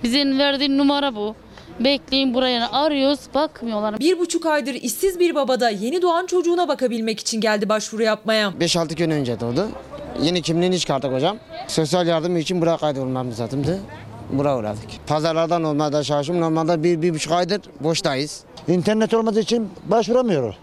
[0.03, 1.35] Bizim verdiği numara bu.
[1.79, 3.99] Bekleyin buraya arıyoruz bakmıyorlar.
[3.99, 8.47] Bir buçuk aydır işsiz bir babada yeni doğan çocuğuna bakabilmek için geldi başvuru yapmaya.
[8.59, 9.67] 5-6 gün önce doğdu.
[10.21, 11.37] Yeni kimliğini çıkarttık hocam.
[11.67, 13.79] Sosyal yardım için buraya kaydolmamız lazımdı.
[14.31, 15.07] Buraya uğradık.
[15.07, 16.41] Pazarlardan olmadı şaşım.
[16.41, 18.43] Normalde bir, bir buçuk aydır boştayız.
[18.67, 20.55] İnternet olmadığı için başvuramıyoruz.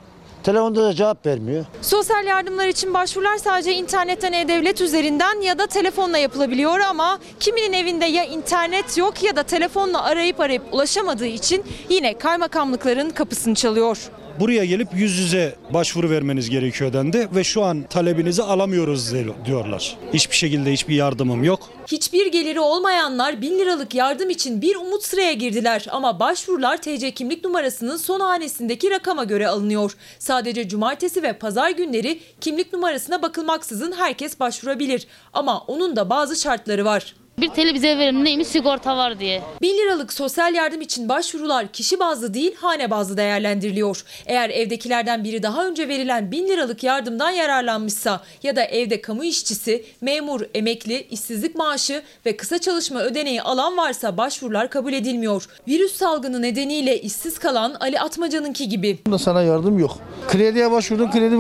[0.45, 1.65] Telefonda da cevap vermiyor.
[1.83, 8.05] Sosyal yardımlar için başvurular sadece internetten e-devlet üzerinden ya da telefonla yapılabiliyor ama kiminin evinde
[8.05, 14.11] ya internet yok ya da telefonla arayıp arayıp ulaşamadığı için yine kaymakamlıkların kapısını çalıyor
[14.41, 19.13] buraya gelip yüz yüze başvuru vermeniz gerekiyor dendi ve şu an talebinizi alamıyoruz
[19.47, 19.97] diyorlar.
[20.13, 21.71] Hiçbir şekilde hiçbir yardımım yok.
[21.87, 27.45] Hiçbir geliri olmayanlar 1000 liralık yardım için bir umut sıraya girdiler ama başvurular TC kimlik
[27.45, 29.97] numarasının son hanesindeki rakama göre alınıyor.
[30.19, 36.85] Sadece cumartesi ve pazar günleri kimlik numarasına bakılmaksızın herkes başvurabilir ama onun da bazı şartları
[36.85, 37.15] var.
[37.39, 39.43] Bir TL bize verin neymiş sigorta var diye.
[39.63, 44.05] 1000 liralık sosyal yardım için başvurular kişi bazlı değil hane bazlı değerlendiriliyor.
[44.27, 49.85] Eğer evdekilerden biri daha önce verilen 1000 liralık yardımdan yararlanmışsa ya da evde kamu işçisi,
[50.01, 55.47] memur, emekli, işsizlik maaşı ve kısa çalışma ödeneği alan varsa başvurular kabul edilmiyor.
[55.69, 58.99] Virüs salgını nedeniyle işsiz kalan Ali Atmaca'nınki gibi.
[59.07, 59.99] Bunda sana yardım yok.
[60.29, 61.39] Krediye başvurdun, kredi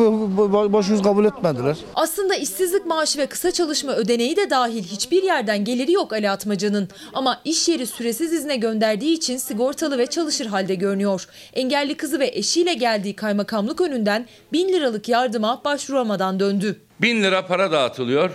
[0.72, 1.76] başvurusu kabul etmediler.
[1.94, 6.88] Aslında işsizlik maaşı ve kısa çalışma ödeneği de dahil hiçbir yerden geliri yok Ali Atmaca'nın.
[7.12, 11.26] Ama iş yeri süresiz izne gönderdiği için sigortalı ve çalışır halde görünüyor.
[11.54, 16.80] Engelli kızı ve eşiyle geldiği kaymakamlık önünden 1000 liralık yardıma başvuramadan döndü.
[17.00, 18.30] Bin lira para dağıtılıyor.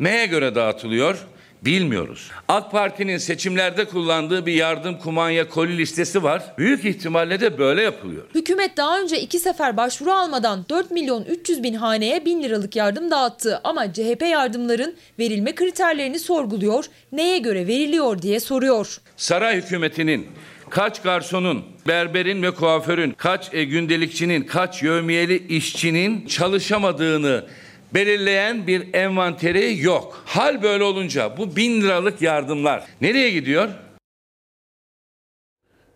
[0.00, 1.26] Neye göre dağıtılıyor?
[1.64, 2.30] Bilmiyoruz.
[2.48, 6.42] AK Parti'nin seçimlerde kullandığı bir yardım kumanya koli listesi var.
[6.58, 8.22] Büyük ihtimalle de böyle yapılıyor.
[8.34, 13.10] Hükümet daha önce iki sefer başvuru almadan 4 milyon 300 bin haneye 1000 liralık yardım
[13.10, 13.60] dağıttı.
[13.64, 18.98] Ama CHP yardımların verilme kriterlerini sorguluyor, neye göre veriliyor diye soruyor.
[19.16, 20.26] Saray hükümetinin
[20.70, 27.44] kaç garsonun, berberin ve kuaförün, kaç e, gündelikçinin, kaç yövmiyeli işçinin çalışamadığını
[27.94, 30.22] belirleyen bir envanteri yok.
[30.26, 33.68] Hal böyle olunca bu bin liralık yardımlar nereye gidiyor?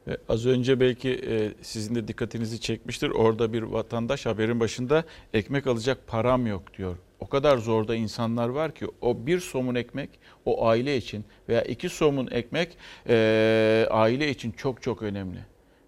[0.08, 3.10] E, Az önce belki e, sizin de dikkatinizi çekmiştir.
[3.10, 6.96] Orada bir vatandaş haberin başında ekmek alacak param yok diyor.
[7.20, 10.10] O kadar zorda insanlar var ki o bir somun ekmek
[10.44, 12.76] o aile için veya iki somun ekmek
[13.08, 15.38] e, aile için çok çok önemli.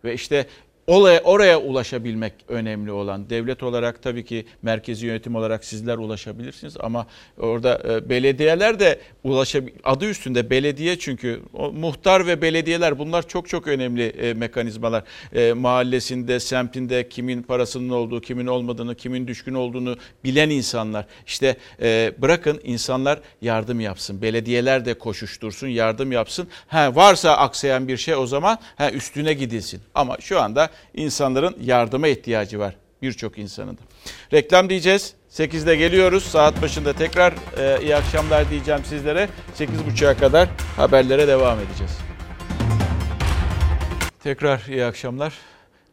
[0.04, 0.46] Ve işte
[0.88, 3.30] oraya, oraya ulaşabilmek önemli olan.
[3.30, 7.06] Devlet olarak tabii ki merkezi yönetim olarak sizler ulaşabilirsiniz ama
[7.38, 13.48] orada e, belediyeler de ulaşabil adı üstünde belediye çünkü o muhtar ve belediyeler bunlar çok
[13.48, 15.04] çok önemli e, mekanizmalar.
[15.34, 21.06] E, mahallesinde, semtinde kimin parasının olduğu, kimin olmadığını, kimin düşkün olduğunu bilen insanlar.
[21.26, 21.56] İşte
[22.18, 24.22] bırakın insanlar yardım yapsın.
[24.22, 26.48] Belediyeler de koşuştursun, yardım yapsın.
[26.68, 29.80] Ha varsa aksayan bir şey o zaman ha üstüne gidilsin.
[29.94, 32.74] Ama şu anda insanların yardıma ihtiyacı var.
[33.02, 33.80] Birçok insanın da.
[34.32, 35.14] Reklam diyeceğiz.
[35.30, 36.22] 8'de geliyoruz.
[36.22, 39.28] Saat başında tekrar e, iyi akşamlar diyeceğim sizlere.
[39.58, 41.98] 8.30'a kadar haberlere devam edeceğiz.
[44.22, 45.34] Tekrar iyi akşamlar.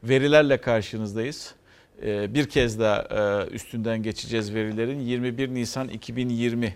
[0.03, 1.53] Verilerle karşınızdayız.
[2.03, 4.99] Ee, Bir kez daha e, üstünden geçeceğiz verilerin.
[4.99, 6.75] 21 Nisan 2020.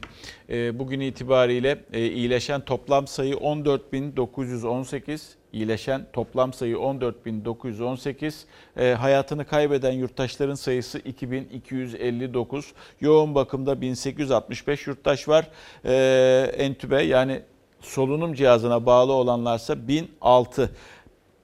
[0.50, 5.22] Ee, Bugün itibariyle e, iyileşen toplam sayı 14.918.
[5.54, 8.34] İyileşen toplam sayı 14.918.
[8.78, 12.74] Ee, Hayatını kaybeden yurttaşların sayısı 2259.
[13.02, 15.48] Yoğun bakımda 1865 yurttaş var.
[15.86, 17.42] Ee, Entübe yani
[17.82, 20.72] solunum cihazına bağlı olanlarsa 1006.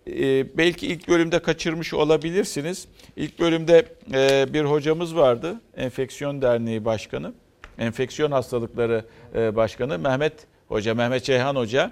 [0.08, 2.88] Ee, belki ilk bölümde kaçırmış olabilirsiniz.
[3.16, 5.62] İlk bölümde e, bir hocamız vardı.
[5.78, 7.34] Enfeksiyon Derneği Başkanı.
[7.78, 10.34] Enfeksiyon Hastalıkları e, Başkanı Mehmet
[10.68, 11.92] Hoca, Mehmet Ceyhan Hoca.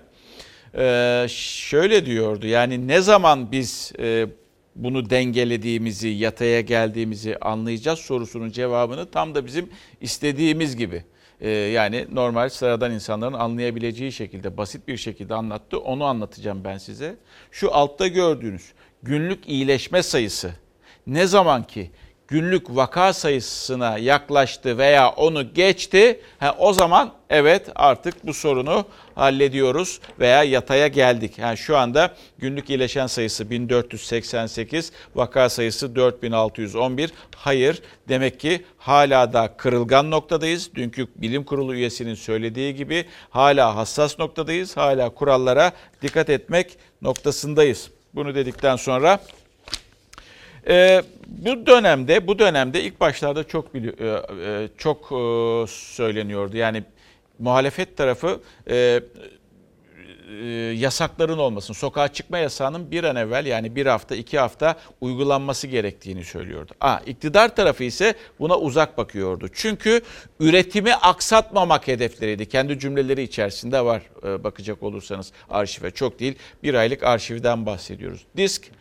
[0.77, 4.27] Ee, şöyle diyordu yani ne zaman biz e,
[4.75, 9.69] bunu dengelediğimizi, yataya geldiğimizi anlayacağız sorusunun cevabını tam da bizim
[10.01, 11.03] istediğimiz gibi
[11.41, 15.79] e, yani normal sıradan insanların anlayabileceği şekilde basit bir şekilde anlattı.
[15.79, 17.15] Onu anlatacağım ben size.
[17.51, 18.71] Şu altta gördüğünüz
[19.03, 20.53] günlük iyileşme sayısı
[21.07, 21.91] ne zaman ki
[22.33, 29.99] günlük vaka sayısına yaklaştı veya onu geçti, ha, o zaman evet artık bu sorunu hallediyoruz
[30.19, 31.37] veya yataya geldik.
[31.37, 37.11] Yani şu anda günlük iyileşen sayısı 1488, vaka sayısı 4611.
[37.35, 40.75] Hayır, demek ki hala da kırılgan noktadayız.
[40.75, 44.77] Dünkü bilim kurulu üyesinin söylediği gibi hala hassas noktadayız.
[44.77, 45.71] Hala kurallara
[46.01, 47.89] dikkat etmek noktasındayız.
[48.15, 49.19] Bunu dedikten sonra
[50.67, 56.57] ee, bu dönemde bu dönemde ilk başlarda çok e, e, çok e, söyleniyordu.
[56.57, 56.83] Yani
[57.39, 58.99] muhalefet tarafı e,
[60.41, 60.45] e,
[60.75, 66.23] yasakların olmasın, sokağa çıkma yasağının bir an evvel yani bir hafta iki hafta uygulanması gerektiğini
[66.23, 66.71] söylüyordu.
[66.81, 69.47] Aa, iktidar tarafı ise buna uzak bakıyordu.
[69.53, 70.01] Çünkü
[70.39, 72.49] üretimi aksatmamak hedefleriydi.
[72.49, 78.25] Kendi cümleleri içerisinde var e, bakacak olursanız arşive çok değil bir aylık arşivden bahsediyoruz.
[78.37, 78.71] Disk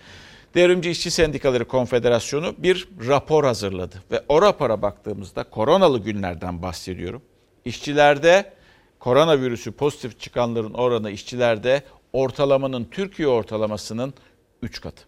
[0.54, 7.22] Devrimci İşçi Sendikaları Konfederasyonu bir rapor hazırladı ve o rapora baktığımızda koronalı günlerden bahsediyorum.
[7.64, 8.52] İşçilerde
[8.98, 11.82] koronavirüsü pozitif çıkanların oranı işçilerde
[12.12, 14.14] ortalamanın Türkiye ortalamasının
[14.62, 15.02] 3 katı.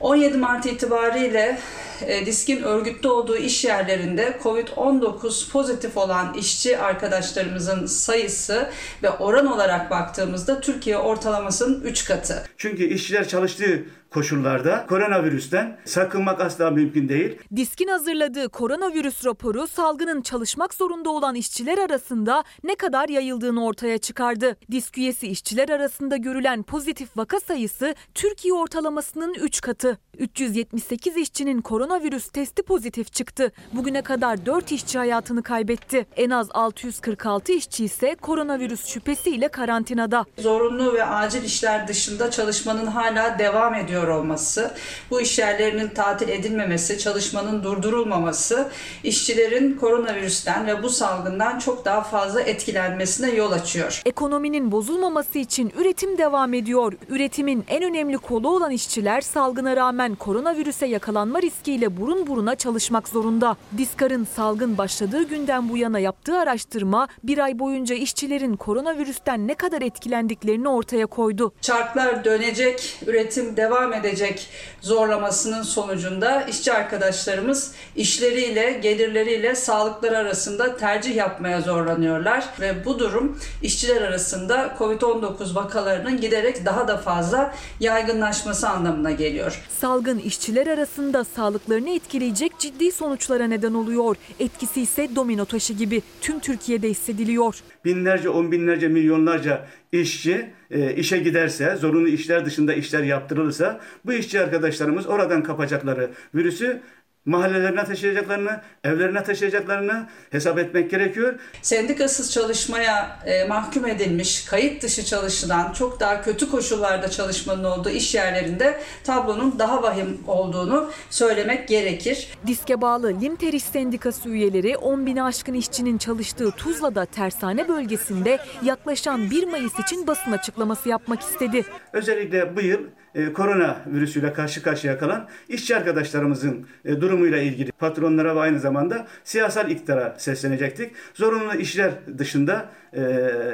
[0.00, 1.58] 17 Mart itibariyle
[2.06, 8.70] e, diskin örgütlü olduğu iş yerlerinde COVID-19 pozitif olan işçi arkadaşlarımızın sayısı
[9.02, 12.44] ve oran olarak baktığımızda Türkiye ortalamasının 3 katı.
[12.56, 17.38] Çünkü işçiler çalıştığı koşullarda koronavirüsten sakınmak asla mümkün değil.
[17.56, 24.56] Diskin hazırladığı koronavirüs raporu salgının çalışmak zorunda olan işçiler arasında ne kadar yayıldığını ortaya çıkardı.
[24.70, 29.98] Disk üyesi işçiler arasında görülen pozitif vaka sayısı Türkiye ortalamasının 3 katı.
[30.18, 33.52] 378 işçinin koronavirüs testi pozitif çıktı.
[33.72, 36.06] Bugüne kadar 4 işçi hayatını kaybetti.
[36.16, 40.24] En az 646 işçi ise koronavirüs şüphesiyle karantinada.
[40.38, 44.74] Zorunlu ve acil işler dışında çalışmanın hala devam ediyor olması,
[45.10, 48.68] bu iş yerlerinin tatil edilmemesi, çalışmanın durdurulmaması
[49.04, 54.02] işçilerin koronavirüsten ve bu salgından çok daha fazla etkilenmesine yol açıyor.
[54.06, 56.92] Ekonominin bozulmaması için üretim devam ediyor.
[57.08, 63.56] Üretimin en önemli kolu olan işçiler salgına rağmen koronavirüse yakalanma riskiyle burun buruna çalışmak zorunda.
[63.78, 69.82] Diskar'ın salgın başladığı günden bu yana yaptığı araştırma bir ay boyunca işçilerin koronavirüsten ne kadar
[69.82, 71.52] etkilendiklerini ortaya koydu.
[71.60, 74.48] Çarklar dönecek, üretim devam edecek
[74.80, 84.02] zorlamasının sonucunda işçi arkadaşlarımız işleriyle, gelirleriyle sağlıkları arasında tercih yapmaya zorlanıyorlar ve bu durum işçiler
[84.02, 89.62] arasında COVID-19 vakalarının giderek daha da fazla yaygınlaşması anlamına geliyor.
[89.80, 94.16] Salgın işçiler arasında sağlıklarını etkileyecek ciddi sonuçlara neden oluyor.
[94.40, 97.62] Etkisi ise domino taşı gibi tüm Türkiye'de hissediliyor.
[97.84, 104.40] Binlerce, on binlerce, milyonlarca işçi e, işe giderse, zorunlu işler dışında işler yaptırılırsa bu işçi
[104.40, 106.80] arkadaşlarımız oradan kapacakları virüsü
[107.24, 111.34] mahallelerine taşıyacaklarını, evlerine taşıyacaklarını hesap etmek gerekiyor.
[111.62, 118.14] Sendikasız çalışmaya e, mahkum edilmiş, kayıt dışı çalışılan, çok daha kötü koşullarda çalışmanın olduğu iş
[118.14, 122.28] yerlerinde tablonun daha vahim olduğunu söylemek gerekir.
[122.46, 129.30] Diske bağlı Limter İş Sendikası üyeleri 10 bini aşkın işçinin çalıştığı Tuzla'da tersane bölgesinde yaklaşan
[129.30, 131.64] 1 Mayıs için basın açıklaması yapmak istedi.
[131.92, 132.80] Özellikle bu yıl
[133.14, 139.06] e, korona virüsüyle karşı karşıya kalan işçi arkadaşlarımızın e, durumuyla ilgili patronlara ve aynı zamanda
[139.24, 140.92] siyasal iktidara seslenecektik.
[141.14, 143.02] Zorunlu işler dışında e,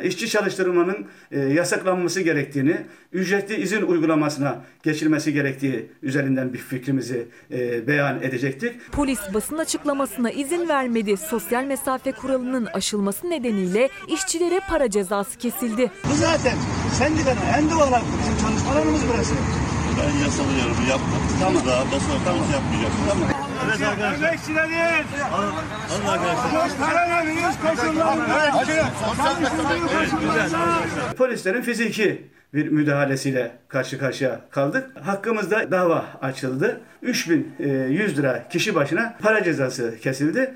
[0.04, 2.76] işçi çalıştırmanın e, yasaklanması gerektiğini,
[3.12, 8.92] ücretli izin uygulamasına geçilmesi gerektiği üzerinden bir fikrimizi e, beyan edecektik.
[8.92, 11.16] Polis basın açıklamasına izin vermedi.
[11.16, 15.90] Sosyal mesafe kuralının aşılması nedeniyle işçilere para cezası kesildi.
[16.10, 16.56] Bu zaten
[16.92, 18.06] sendikanın en doğal hakkı.
[18.20, 19.34] Bizim çalışmalarımız burası.
[19.98, 21.22] Ben yasal uyarımı yaptım.
[21.40, 21.62] Tamam.
[21.66, 22.94] Daha basın açıklaması yapmayacağım.
[23.08, 23.28] Tamam.
[23.66, 24.28] Evet arkadaşlar.
[24.28, 25.06] Emekçileriz.
[25.92, 26.88] Alın arkadaşlar.
[26.90, 28.38] Koronavirüs koşullarında.
[31.16, 34.96] Polislerin fiziki bir müdahalesiyle karşı karşıya kaldık.
[35.02, 36.80] Hakkımızda dava açıldı.
[37.02, 40.54] 3100 lira kişi başına para cezası kesildi.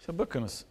[0.00, 0.64] İşte bakınız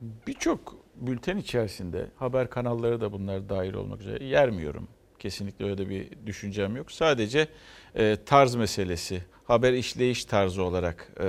[0.00, 4.88] birçok bülten içerisinde haber kanalları da bunlar dahil olmak üzere yermiyorum.
[5.26, 6.92] Kesinlikle öyle bir düşüncem yok.
[6.92, 7.48] Sadece
[7.94, 11.26] e, tarz meselesi, haber işleyiş tarzı olarak e,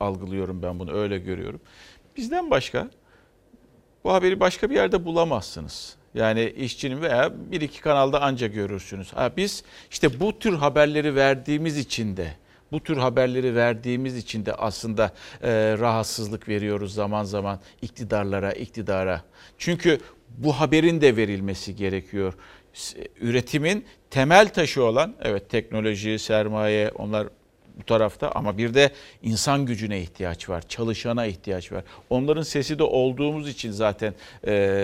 [0.00, 1.60] algılıyorum ben bunu, öyle görüyorum.
[2.16, 2.90] Bizden başka
[4.04, 5.96] bu haberi başka bir yerde bulamazsınız.
[6.14, 9.12] Yani işçinin veya bir iki kanalda anca görürsünüz.
[9.12, 12.34] Ha, biz işte bu tür haberleri verdiğimiz için de
[12.72, 19.22] bu tür haberleri verdiğimiz için de aslında e, rahatsızlık veriyoruz zaman zaman iktidarlara, iktidara.
[19.58, 19.98] Çünkü
[20.38, 22.34] bu haberin de verilmesi gerekiyor.
[23.20, 27.28] Üretimin temel taşı olan evet teknoloji, sermaye onlar
[27.78, 28.90] bu tarafta ama bir de
[29.22, 31.84] insan gücüne ihtiyaç var, çalışana ihtiyaç var.
[32.10, 34.14] Onların sesi de olduğumuz için zaten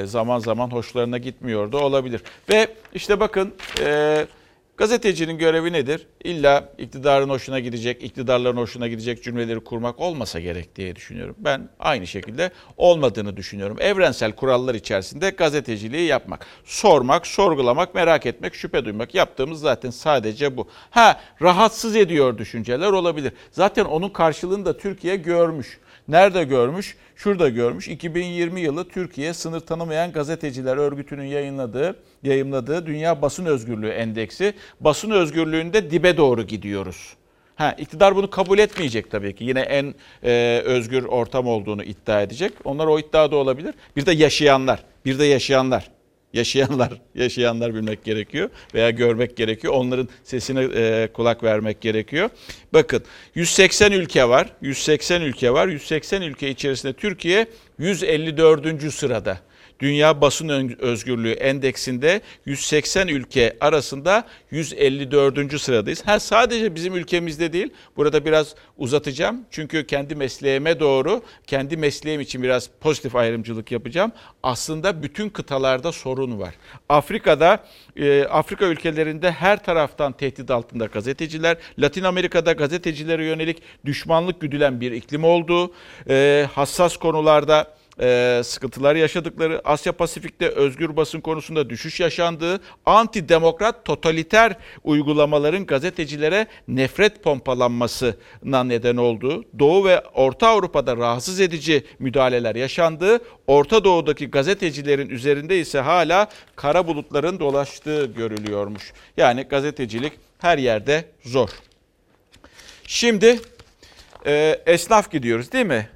[0.07, 2.22] zaman zaman hoşlarına gitmiyor da olabilir.
[2.51, 4.26] Ve işte bakın e,
[4.79, 6.07] gazetecinin görevi nedir?
[6.24, 11.37] İlla iktidarın hoşuna gidecek, iktidarların hoşuna gidecek cümleleri kurmak olmasa gerek diye düşünüyorum.
[11.39, 13.76] Ben aynı şekilde olmadığını düşünüyorum.
[13.81, 20.68] Evrensel kurallar içerisinde gazeteciliği yapmak, sormak, sorgulamak, merak etmek, şüphe duymak yaptığımız zaten sadece bu.
[20.91, 23.33] Ha rahatsız ediyor düşünceler olabilir.
[23.51, 25.79] Zaten onun karşılığını da Türkiye görmüş.
[26.09, 26.97] Nerede görmüş?
[27.17, 27.89] Şurada görmüş.
[27.89, 34.55] 2020 yılı Türkiye Sınır Tanımayan Gazeteciler Örgütü'nün yayınladığı, yayımladığı Dünya Basın Özgürlüğü Endeksi.
[34.81, 37.15] Basın özgürlüğünde dibe doğru gidiyoruz.
[37.57, 39.45] Ha, iktidar bunu kabul etmeyecek tabii ki.
[39.45, 39.95] Yine en
[40.25, 42.53] e, özgür ortam olduğunu iddia edecek.
[42.65, 43.75] Onlar o iddiada olabilir.
[43.97, 44.85] Bir de yaşayanlar.
[45.05, 45.91] Bir de yaşayanlar.
[46.33, 49.74] Yaşayanlar, yaşayanlar bilmek gerekiyor veya görmek gerekiyor.
[49.74, 52.31] Onların sesine e, kulak vermek gerekiyor.
[52.72, 53.03] Bakın
[53.35, 54.53] 180 ülke var.
[54.62, 55.68] 180 ülke var.
[55.68, 57.47] 180 ülke içerisinde Türkiye
[57.79, 58.93] 154.
[58.93, 59.39] sırada.
[59.81, 65.61] Dünya Basın Özgürlüğü Endeksinde 180 ülke arasında 154.
[65.61, 66.07] sıradayız.
[66.07, 67.70] Her sadece bizim ülkemizde değil.
[67.97, 69.45] Burada biraz uzatacağım.
[69.51, 74.12] Çünkü kendi mesleğime doğru, kendi mesleğim için biraz pozitif ayrımcılık yapacağım.
[74.43, 76.55] Aslında bütün kıtalarda sorun var.
[76.89, 77.64] Afrika'da,
[77.97, 81.57] e, Afrika ülkelerinde her taraftan tehdit altında gazeteciler.
[81.79, 85.72] Latin Amerika'da gazetecilere yönelik düşmanlık güdülen bir iklim oldu.
[86.09, 94.57] E, hassas konularda e, sıkıntılar yaşadıkları, Asya Pasifik'te özgür basın konusunda düşüş yaşandığı, anti-demokrat totaliter
[94.85, 103.85] uygulamaların gazetecilere nefret pompalanmasına neden olduğu, Doğu ve Orta Avrupa'da rahatsız edici müdahaleler yaşandığı, Orta
[103.85, 108.93] Doğu'daki gazetecilerin üzerinde ise hala kara bulutların dolaştığı görülüyormuş.
[109.17, 111.49] Yani gazetecilik her yerde zor.
[112.85, 113.41] Şimdi
[114.27, 115.89] e, esnaf gidiyoruz değil mi?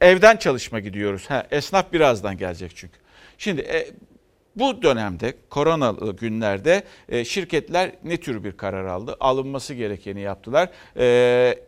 [0.00, 1.30] Evden çalışma gidiyoruz.
[1.30, 2.94] Ha, esnaf birazdan gelecek çünkü.
[3.38, 3.90] Şimdi e,
[4.56, 9.16] bu dönemde koronalı günlerde e, şirketler ne tür bir karar aldı?
[9.20, 10.68] Alınması gerekeni yaptılar.
[10.96, 11.04] E,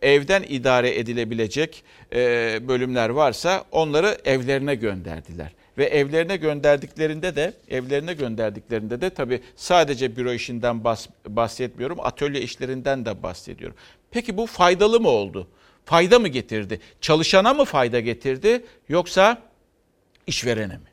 [0.01, 5.51] evden idare edilebilecek e, bölümler varsa onları evlerine gönderdiler.
[5.77, 10.83] Ve evlerine gönderdiklerinde de evlerine gönderdiklerinde de tabii sadece büro işinden
[11.27, 13.77] bahsetmiyorum, atölye işlerinden de bahsediyorum.
[14.11, 15.47] Peki bu faydalı mı oldu?
[15.85, 16.79] Fayda mı getirdi?
[17.01, 19.41] Çalışana mı fayda getirdi yoksa
[20.27, 20.89] işverene mi?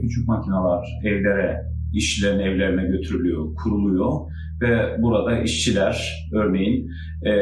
[0.00, 1.62] Küçük makineler evlere,
[1.94, 6.90] işçilerin evlerine götürülüyor, kuruluyor ve burada işçiler örneğin
[7.26, 7.32] e,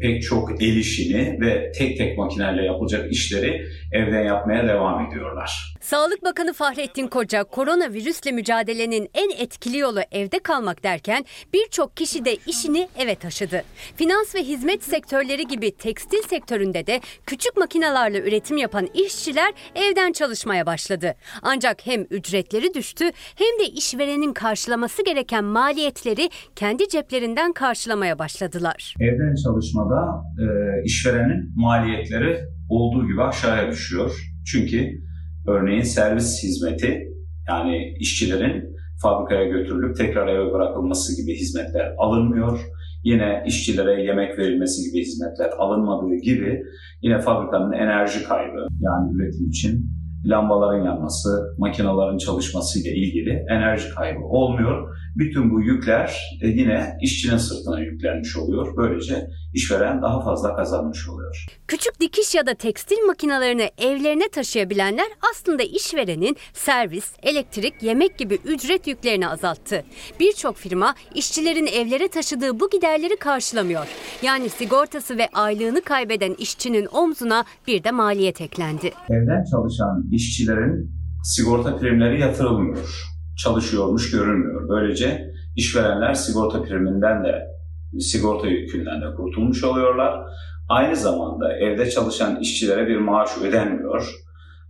[0.00, 5.74] pek çok el işini ve tek tek makineyle yapılacak işleri evden yapmaya devam ediyorlar.
[5.80, 12.36] Sağlık Bakanı Fahrettin Koca koronavirüsle mücadelenin en etkili yolu evde kalmak derken birçok kişi de
[12.46, 13.62] işini eve taşıdı.
[13.96, 20.66] Finans ve hizmet sektörleri gibi tekstil sektöründe de küçük makinalarla üretim yapan işçiler evden çalışmaya
[20.66, 21.14] başladı.
[21.42, 28.94] Ancak hem ücretleri düştü hem de işverenin karşılaması gereken maliyetleri kendi ceplerinden karşılamaya başladılar.
[29.00, 30.44] Evden çalışmada e,
[30.84, 32.38] işverenin maliyetleri
[32.68, 34.12] olduğu gibi aşağıya düşüyor.
[34.46, 35.00] Çünkü
[35.48, 37.08] örneğin servis hizmeti
[37.48, 42.60] yani işçilerin fabrikaya götürülüp tekrar eve bırakılması gibi hizmetler alınmıyor.
[43.04, 46.62] Yine işçilere yemek verilmesi gibi hizmetler alınmadığı gibi
[47.02, 49.90] yine fabrikanın enerji kaybı yani üretim için
[50.24, 54.93] lambaların yanması, makinelerin çalışması ile ilgili enerji kaybı olmuyor.
[55.16, 58.76] Bütün bu yükler e, yine işçinin sırtına yüklenmiş oluyor.
[58.76, 61.46] Böylece işveren daha fazla kazanmış oluyor.
[61.68, 68.86] Küçük dikiş ya da tekstil makinalarını evlerine taşıyabilenler aslında işverenin servis, elektrik, yemek gibi ücret
[68.86, 69.84] yüklerini azalttı.
[70.20, 73.86] Birçok firma işçilerin evlere taşıdığı bu giderleri karşılamıyor.
[74.22, 78.92] Yani sigortası ve aylığını kaybeden işçinin omzuna bir de maliyet eklendi.
[79.10, 80.90] Evden çalışan işçilerin
[81.24, 83.13] sigorta primleri yatırılmıyor.
[83.36, 84.68] Çalışıyormuş görünmüyor.
[84.68, 87.54] Böylece işverenler sigorta priminden de
[88.00, 90.20] sigorta yükünden de kurtulmuş oluyorlar.
[90.68, 94.14] Aynı zamanda evde çalışan işçilere bir maaş ödenmiyor.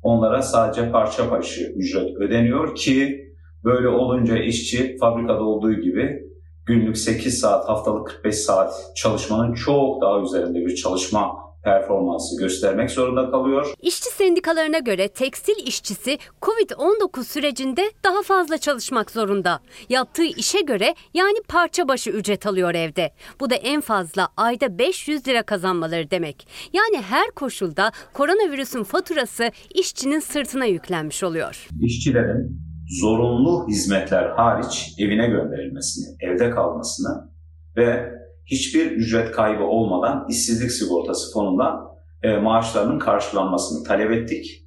[0.02, 3.24] Onlara sadece parça başı ücret ödeniyor ki
[3.64, 6.22] böyle olunca işçi fabrikada olduğu gibi
[6.66, 13.30] günlük 8 saat, haftalık 45 saat çalışmanın çok daha üzerinde bir çalışma performansı göstermek zorunda
[13.30, 13.74] kalıyor.
[13.82, 19.60] İşçi sendikalarına göre tekstil işçisi Covid-19 sürecinde daha fazla çalışmak zorunda.
[19.88, 23.10] Yaptığı işe göre yani parça başı ücret alıyor evde.
[23.40, 26.48] Bu da en fazla ayda 500 lira kazanmaları demek.
[26.72, 31.68] Yani her koşulda koronavirüsün faturası işçinin sırtına yüklenmiş oluyor.
[31.80, 32.64] İşçilerin
[33.00, 37.30] zorunlu hizmetler hariç evine gönderilmesini, evde kalmasını
[37.76, 38.10] ve
[38.46, 41.88] hiçbir ücret kaybı olmadan işsizlik sigortası fonundan
[42.22, 44.64] e, maaşlarının karşılanmasını talep ettik.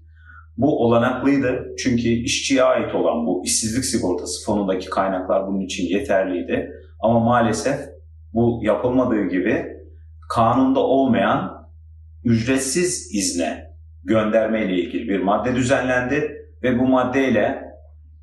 [0.57, 6.71] Bu olanaklıydı çünkü işçiye ait olan bu işsizlik sigortası fonundaki kaynaklar bunun için yeterliydi.
[6.99, 7.80] Ama maalesef
[8.34, 9.65] bu yapılmadığı gibi
[10.30, 11.67] kanunda olmayan
[12.23, 13.67] ücretsiz izne
[14.03, 17.67] gönderme ile ilgili bir madde düzenlendi ve bu maddeyle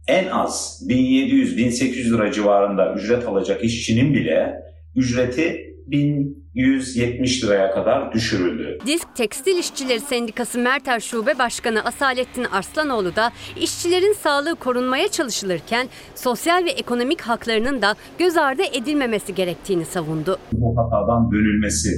[0.08, 4.64] en az 1700-1800 lira civarında ücret alacak işçinin bile
[4.96, 8.78] ücreti 1170 liraya kadar düşürüldü.
[8.86, 16.64] Disk Tekstil İşçileri Sendikası Merter Şube Başkanı Asalettin Arslanoğlu da işçilerin sağlığı korunmaya çalışılırken sosyal
[16.64, 20.38] ve ekonomik haklarının da göz ardı edilmemesi gerektiğini savundu.
[20.52, 21.88] Bu hatadan dönülmesi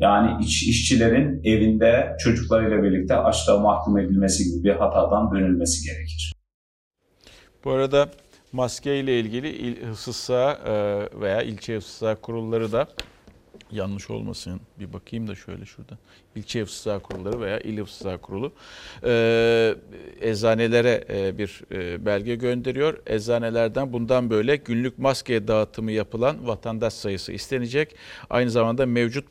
[0.00, 6.32] yani iş, işçilerin evinde çocuklarıyla birlikte açlığa mahkum edilmesi gibi bir hatadan dönülmesi gerekir.
[7.64, 8.08] Bu arada
[8.52, 12.88] maske ile ilgili il, hıfzı e, veya ilçe hıfzı kurulları da
[13.72, 15.98] yanlış olmasın bir bakayım da şöyle şurada.
[16.36, 18.52] İlçe Hıfzı Kurulları veya İl Hıfzı Kurulu
[19.04, 19.74] e,
[20.20, 22.98] eczanelere e, bir e, belge gönderiyor.
[23.06, 27.96] Eczanelerden bundan böyle günlük maske dağıtımı yapılan vatandaş sayısı istenecek.
[28.30, 29.24] Aynı zamanda mevcut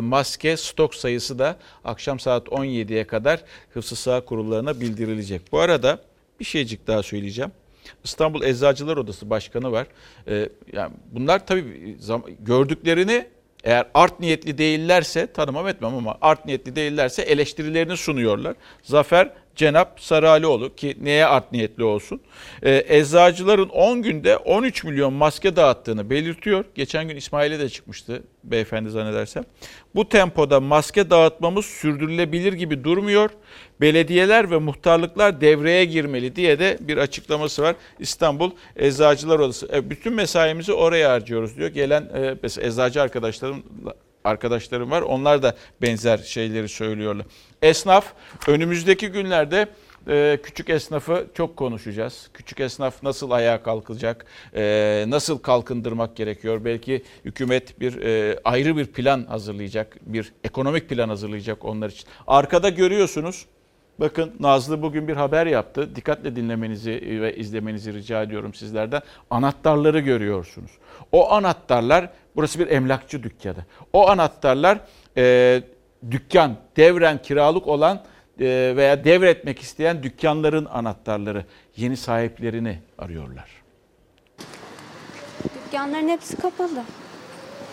[0.00, 3.44] maske stok sayısı da akşam saat 17'ye kadar
[3.74, 5.52] Hıfzı Sağ Kurullarına bildirilecek.
[5.52, 5.98] Bu arada
[6.40, 7.50] bir şeycik daha söyleyeceğim.
[8.04, 9.86] İstanbul Eczacılar Odası Başkanı var.
[10.28, 11.96] Ee, yani bunlar tabii
[12.40, 13.26] gördüklerini
[13.64, 18.54] eğer art niyetli değillerse tanımam etmem ama art niyetli değillerse eleştirilerini sunuyorlar.
[18.82, 22.20] Zafer Cenap Saralioğlu ki neye art niyetli olsun.
[22.62, 26.64] Ee, eczacıların 10 günde 13 milyon maske dağıttığını belirtiyor.
[26.74, 29.44] Geçen gün İsmail'e de çıkmıştı beyefendi zannedersem.
[29.94, 33.30] Bu tempoda maske dağıtmamız sürdürülebilir gibi durmuyor.
[33.80, 37.76] Belediyeler ve muhtarlıklar devreye girmeli diye de bir açıklaması var.
[37.98, 39.68] İstanbul Eczacılar Odası.
[39.72, 41.68] E, bütün mesaimizi oraya harcıyoruz diyor.
[41.68, 43.62] Gelen e, mesela eczacı arkadaşlarım
[44.24, 45.02] arkadaşlarım var.
[45.02, 47.26] Onlar da benzer şeyleri söylüyorlar.
[47.62, 48.12] Esnaf
[48.48, 49.66] önümüzdeki günlerde
[50.08, 52.30] e, küçük esnafı çok konuşacağız.
[52.34, 56.64] Küçük esnaf nasıl ayağa kalkacak, e, nasıl kalkındırmak gerekiyor.
[56.64, 62.08] Belki hükümet bir e, ayrı bir plan hazırlayacak, bir ekonomik plan hazırlayacak onlar için.
[62.26, 63.46] Arkada görüyorsunuz.
[64.00, 65.96] Bakın Nazlı bugün bir haber yaptı.
[65.96, 66.90] Dikkatle dinlemenizi
[67.22, 69.02] ve izlemenizi rica ediyorum sizlerden.
[69.30, 70.70] Anahtarları görüyorsunuz.
[71.12, 73.64] O anahtarlar, burası bir emlakçı dükkanı.
[73.92, 74.78] O anahtarlar
[76.10, 78.00] dükkan, devren kiralık olan
[78.40, 81.44] e, veya devretmek isteyen dükkanların anahtarları.
[81.76, 83.48] Yeni sahiplerini arıyorlar.
[85.66, 86.82] Dükkanların hepsi kapalı.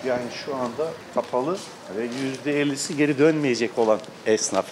[0.07, 1.57] Yani şu anda kapalı
[1.97, 4.65] ve yüzde ellisi geri dönmeyecek olan esnaf.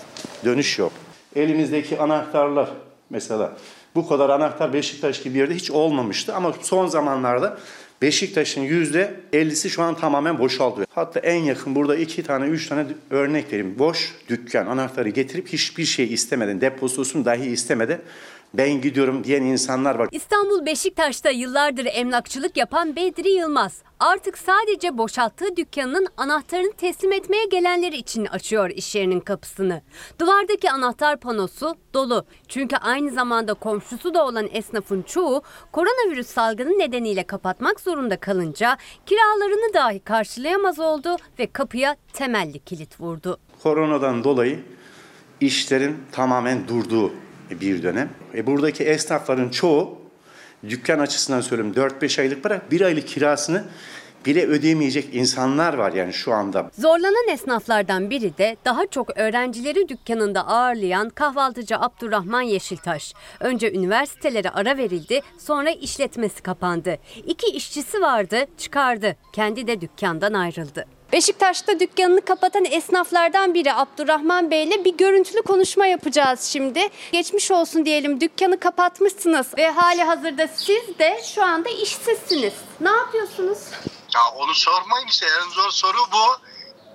[0.46, 0.92] Dönüş yok.
[1.36, 2.70] Elimizdeki anahtarlar
[3.10, 3.58] mesela
[3.96, 7.58] bu kadar anahtar Beşiktaş gibi bir yerde hiç olmamıştı ama son zamanlarda
[8.02, 10.88] Beşiktaş'ın yüzde ellisi şu an tamamen boşaltıyor.
[10.96, 13.80] Hatta en yakın burada iki tane, üç tane örnek vereyim.
[13.80, 18.00] Boş dükkan anahtarı getirip hiçbir şey istemeden, depozitosunu dahi istemeden
[18.54, 20.10] ben gidiyorum diyen insanlar var.
[20.12, 27.98] İstanbul Beşiktaş'ta yıllardır emlakçılık yapan Bedri Yılmaz artık sadece boşalttığı dükkanının anahtarını teslim etmeye gelenleri
[27.98, 29.82] için açıyor iş yerinin kapısını.
[30.20, 32.26] Duvardaki anahtar panosu dolu.
[32.48, 35.42] Çünkü aynı zamanda komşusu da olan esnafın çoğu
[35.72, 43.38] koronavirüs salgını nedeniyle kapatmak zorunda kalınca kiralarını dahi karşılayamaz oldu ve kapıya temelli kilit vurdu.
[43.64, 44.60] Koronadan dolayı
[45.42, 47.12] işlerin tamamen durduğu
[47.52, 48.10] bir dönem.
[48.36, 49.98] E buradaki esnafların çoğu
[50.70, 53.64] dükkan açısından söyleyeyim 4-5 aylık para bir aylık kirasını
[54.26, 56.72] bile ödeyemeyecek insanlar var yani şu anda.
[56.80, 63.14] Zorlanan esnaflardan biri de daha çok öğrencileri dükkanında ağırlayan kahvaltıcı Abdurrahman Yeşiltaş.
[63.40, 66.98] Önce üniversitelere ara verildi, sonra işletmesi kapandı.
[67.26, 69.16] İki işçisi vardı, çıkardı.
[69.34, 70.97] Kendi de dükkandan ayrıldı.
[71.12, 76.90] Beşiktaş'ta dükkanını kapatan esnaflardan biri Abdurrahman Bey ile bir görüntülü konuşma yapacağız şimdi.
[77.12, 82.54] Geçmiş olsun diyelim dükkanı kapatmışsınız ve hali hazırda siz de şu anda işsizsiniz.
[82.80, 83.58] Ne yapıyorsunuz?
[84.16, 86.38] Ya onu sormayın işte en zor soru bu.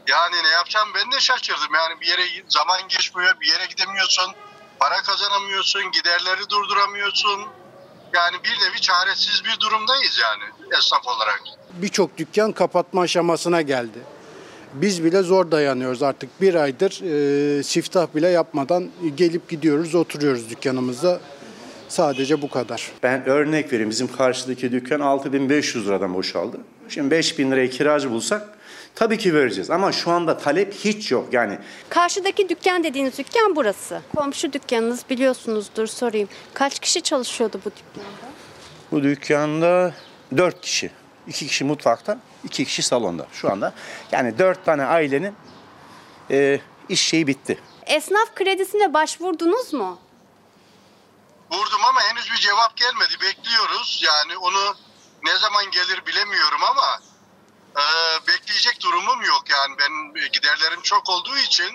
[0.09, 1.75] Yani ne yapacağım ben de şaşırdım.
[1.75, 4.33] Yani bir yere zaman geçmiyor, bir yere gidemiyorsun,
[4.81, 7.47] para kazanamıyorsun, giderleri durduramıyorsun.
[8.15, 10.45] Yani bir nevi çaresiz bir durumdayız yani
[10.79, 11.43] esnaf olarak.
[11.73, 13.99] Birçok dükkan kapatma aşamasına geldi.
[14.75, 16.41] Biz bile zor dayanıyoruz artık.
[16.41, 17.01] Bir aydır
[17.59, 21.21] e, siftah bile yapmadan gelip gidiyoruz, oturuyoruz dükkanımızda.
[21.89, 22.91] Sadece bu kadar.
[23.03, 23.91] Ben örnek vereyim.
[23.91, 26.57] Bizim karşıdaki dükkan 6500 liradan boşaldı.
[26.89, 28.49] Şimdi 5000 liraya kiracı bulsak
[28.95, 29.70] tabii ki vereceğiz.
[29.70, 31.28] Ama şu anda talep hiç yok.
[31.32, 34.03] Yani Karşıdaki dükkan dediğiniz dükkan burası.
[34.16, 36.28] Komşu dükkanınız biliyorsunuzdur sorayım.
[36.55, 38.32] Kaç kişi çalışıyordu bu dükkanda?
[38.93, 39.95] bu dükkanda
[40.36, 40.90] 4 kişi.
[41.26, 43.26] 2 kişi mutfakta, 2 kişi salonda.
[43.32, 43.72] Şu anda
[44.12, 45.34] yani 4 tane ailenin
[46.30, 47.59] e, iş şeyi bitti.
[47.86, 49.99] Esnaf kredisine başvurdunuz mu?
[51.53, 53.14] Vurdum ama henüz bir cevap gelmedi.
[53.22, 54.03] Bekliyoruz.
[54.07, 54.74] Yani onu
[55.24, 57.01] ne zaman gelir bilemiyorum ama
[57.77, 57.85] e,
[58.29, 59.43] bekleyecek durumum yok.
[59.51, 61.70] Yani ben giderlerim çok olduğu için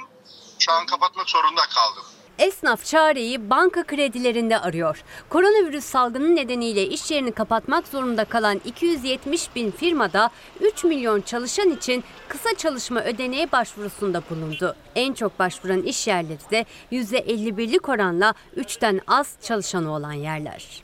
[0.60, 2.04] şu an kapatmak zorunda kaldım.
[2.40, 5.04] Esnaf çareyi banka kredilerinde arıyor.
[5.30, 10.30] Koronavirüs salgını nedeniyle iş yerini kapatmak zorunda kalan 270 bin firmada
[10.60, 14.76] 3 milyon çalışan için kısa çalışma ödeneği başvurusunda bulundu.
[14.96, 20.82] En çok başvuran iş yerleri de %51'lik oranla 3'ten az çalışanı olan yerler.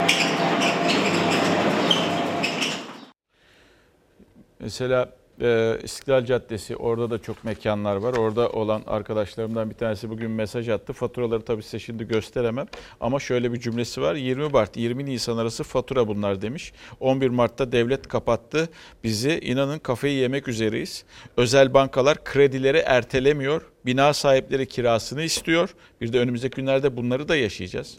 [4.64, 8.16] Mesela Ee, İstiklal Caddesi orada da çok mekanlar var.
[8.16, 10.92] Orada olan arkadaşlarımdan bir tanesi bugün mesaj attı.
[10.92, 12.66] Faturaları tabii size şimdi gösteremem.
[13.00, 14.14] Ama şöyle bir cümlesi var.
[14.14, 16.72] 20 Mart 20 Nisan arası fatura bunlar demiş.
[17.00, 18.68] 11 Mart'ta devlet kapattı
[19.04, 19.38] bizi.
[19.38, 21.04] İnanın kafayı yemek üzereyiz.
[21.36, 23.62] Özel bankalar kredileri ertelemiyor.
[23.86, 25.74] Bina sahipleri kirasını istiyor.
[26.00, 27.98] Bir de önümüzdeki günlerde bunları da yaşayacağız.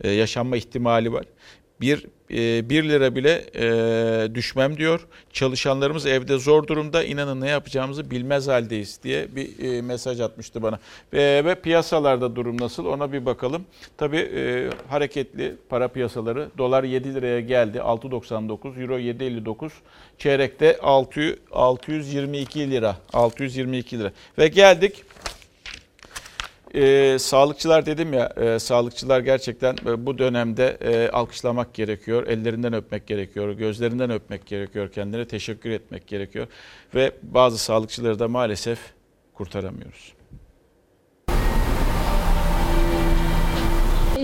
[0.00, 1.24] Ee, yaşanma ihtimali var
[1.80, 5.06] bir e, 1 lira bile e, düşmem diyor.
[5.32, 7.04] Çalışanlarımız evde zor durumda.
[7.04, 10.78] İnanın ne yapacağımızı bilmez haldeyiz diye bir e, mesaj atmıştı bana.
[11.12, 13.64] Ve, ve piyasalarda durum nasıl ona bir bakalım.
[13.96, 16.48] Tabii e, hareketli para piyasaları.
[16.58, 17.78] Dolar 7 liraya geldi.
[17.78, 19.70] 6.99, Euro 7.59.
[20.18, 22.96] Çeyrekte 6, 622 lira.
[23.12, 24.12] 622 lira.
[24.38, 25.04] Ve geldik
[26.74, 33.06] e, sağlıkçılar dedim ya, e, sağlıkçılar gerçekten e, bu dönemde e, alkışlamak gerekiyor, ellerinden öpmek
[33.06, 36.46] gerekiyor, gözlerinden öpmek gerekiyor, kendilerine teşekkür etmek gerekiyor.
[36.94, 38.78] Ve bazı sağlıkçıları da maalesef
[39.34, 40.15] kurtaramıyoruz.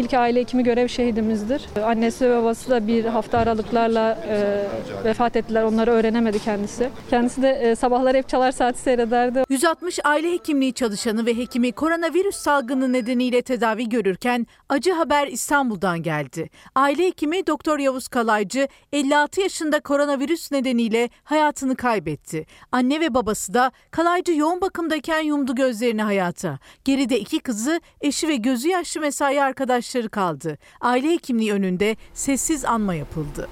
[0.02, 1.62] İlk aile hekimi görev şehidimizdir.
[1.84, 4.64] Annesi ve babası da bir hafta aralıklarla e,
[5.04, 5.62] vefat ettiler.
[5.62, 6.90] Onları öğrenemedi kendisi.
[7.10, 9.44] Kendisi de e, sabahları hep çalar saati seyrederdi.
[9.48, 16.50] 160 aile hekimliği çalışanı ve hekimi koronavirüs salgını nedeniyle tedavi görürken acı haber İstanbul'dan geldi.
[16.74, 22.46] Aile hekimi Doktor Yavuz Kalaycı 56 yaşında koronavirüs nedeniyle hayatını kaybetti.
[22.72, 26.58] Anne ve babası da Kalaycı yoğun bakımdayken yumdu gözlerini hayata.
[26.84, 30.58] Geride iki kızı, eşi ve gözü yaşlı mesai arkadaşları kaldı.
[30.80, 33.48] Aile hekimliği önünde sessiz anma yapıldı.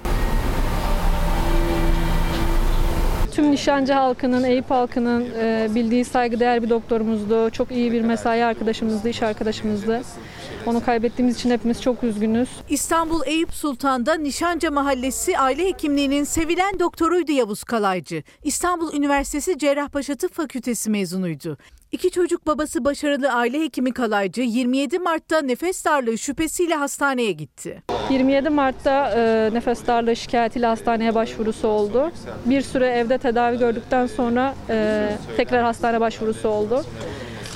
[3.31, 7.49] Tüm Nişancı halkının, Eyüp halkının e, bildiği saygıdeğer bir doktorumuzdu.
[7.49, 10.01] Çok iyi bir mesai arkadaşımızdı, iş arkadaşımızdı.
[10.65, 12.49] Onu kaybettiğimiz için hepimiz çok üzgünüz.
[12.69, 18.23] İstanbul Eyüp Sultan'da Nişanca Mahallesi aile hekimliğinin sevilen doktoruydu Yavuz Kalaycı.
[18.43, 21.57] İstanbul Üniversitesi Cerrahpaşa Tıp Fakültesi mezunuydu.
[21.91, 27.83] İki çocuk babası başarılı aile hekimi Kalaycı 27 Mart'ta nefes darlığı şüphesiyle hastaneye gitti.
[28.09, 32.11] 27 Mart'ta e, nefes darlığı şikayetiyle hastaneye başvurusu oldu.
[32.45, 36.85] Bir süre evde tedavi gördükten sonra e, tekrar hastane başvurusu oldu.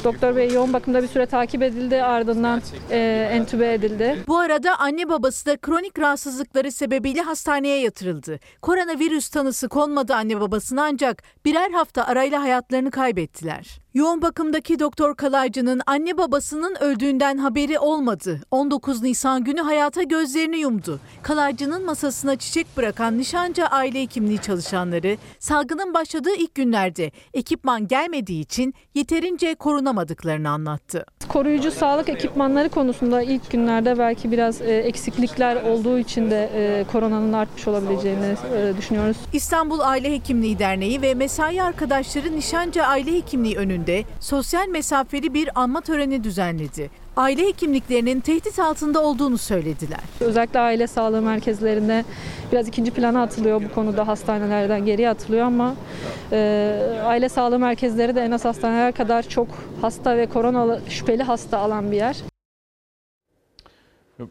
[0.03, 2.61] Doktor Bey yoğun bakımda bir süre takip edildi ardından
[2.91, 4.23] e, entübe edildi.
[4.27, 8.39] Bu arada anne babası da kronik rahatsızlıkları sebebiyle hastaneye yatırıldı.
[8.61, 13.84] Koronavirüs tanısı konmadı anne babasına ancak birer hafta arayla hayatlarını kaybettiler.
[13.95, 18.41] Yoğun bakımdaki Doktor Kalaycı'nın anne babasının öldüğünden haberi olmadı.
[18.51, 20.99] 19 Nisan günü hayata gözlerini yumdu.
[21.23, 28.73] Kalaycı'nın masasına çiçek bırakan Nişanca aile hekimliği çalışanları salgının başladığı ilk günlerde ekipman gelmediği için
[28.95, 31.05] yeterince korunamadıklarını anlattı.
[31.28, 37.34] Koruyucu sağlık ekipmanları konusunda ilk günlerde belki biraz e, eksiklikler olduğu için de e, koronanın
[37.34, 39.17] artmış olabileceğini e, düşünüyoruz.
[39.34, 45.82] İstanbul Aile Hekimliği Derneği ve mesai arkadaşları Nişanca Aile Hekimliği önünde sosyal mesafeli bir anma
[45.82, 47.04] töreni düzenledi.
[47.18, 49.99] Aile hekimliklerinin tehdit altında olduğunu söylediler.
[50.20, 52.05] Özellikle aile sağlığı merkezlerinde
[52.51, 55.76] biraz ikinci plana atılıyor bu konuda hastanelerden geriye atılıyor ama
[56.32, 59.47] e, aile sağlığı merkezleri de en az hastaneler kadar çok
[59.82, 62.18] hasta ve koronalı şüpheli hasta alan bir yer.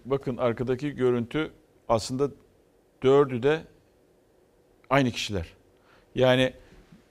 [0.04, 1.50] Bakın arkadaki görüntü
[1.88, 2.30] aslında
[3.02, 3.60] dördü de
[4.90, 5.46] aynı kişiler.
[6.14, 6.52] Yani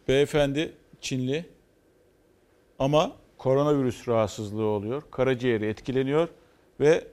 [0.07, 1.45] beyefendi Çinli
[2.79, 3.11] ama
[3.43, 5.03] koronavirüs rahatsızlığı oluyor.
[5.11, 6.27] Karaciğeri etkileniyor
[6.79, 7.07] ve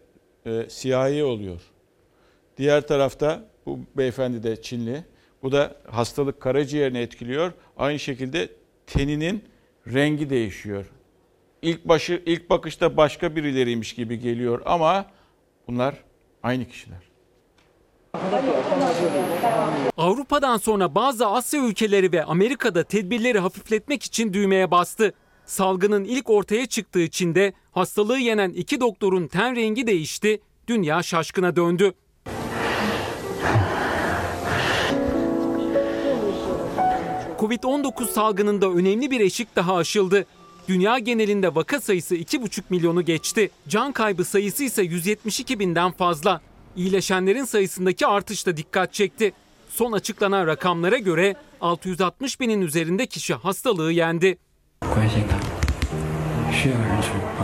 [0.47, 1.61] e, siyahi oluyor.
[2.57, 5.05] Diğer tarafta bu beyefendi de Çinli.
[5.43, 7.53] Bu da hastalık karaciğerini etkiliyor.
[7.77, 8.49] Aynı şekilde
[8.87, 9.45] teninin
[9.87, 10.87] rengi değişiyor.
[11.63, 15.07] İlk başı ilk bakışta başka birileriymiş gibi geliyor ama
[15.69, 15.95] bunlar
[16.43, 17.11] aynı kişiler.
[19.97, 25.15] Avrupa'dan sonra bazı Asya ülkeleri ve Amerika'da tedbirleri hafifletmek için düğmeye bastı.
[25.51, 31.93] Salgının ilk ortaya çıktığı Çin'de hastalığı yenen iki doktorun ten rengi değişti, dünya şaşkına döndü.
[37.39, 40.27] Covid-19 salgınında önemli bir eşik daha aşıldı.
[40.69, 43.51] Dünya genelinde vaka sayısı 2,5 milyonu geçti.
[43.69, 46.41] Can kaybı sayısı ise 172 binden fazla.
[46.77, 49.33] İyileşenlerin sayısındaki artış da dikkat çekti.
[49.71, 54.39] Son açıklanan rakamlara göre 660 binin üzerinde kişi hastalığı yendi.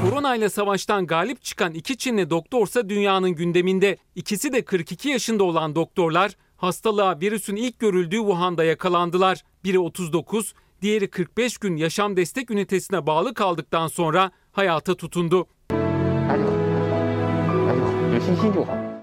[0.01, 3.97] Korona ile savaştan galip çıkan iki Çinli doktorsa dünyanın gündeminde.
[4.15, 9.43] İkisi de 42 yaşında olan doktorlar hastalığa virüsün ilk görüldüğü Wuhan'da yakalandılar.
[9.65, 15.47] Biri 39, diğeri 45 gün yaşam destek ünitesine bağlı kaldıktan sonra hayata tutundu.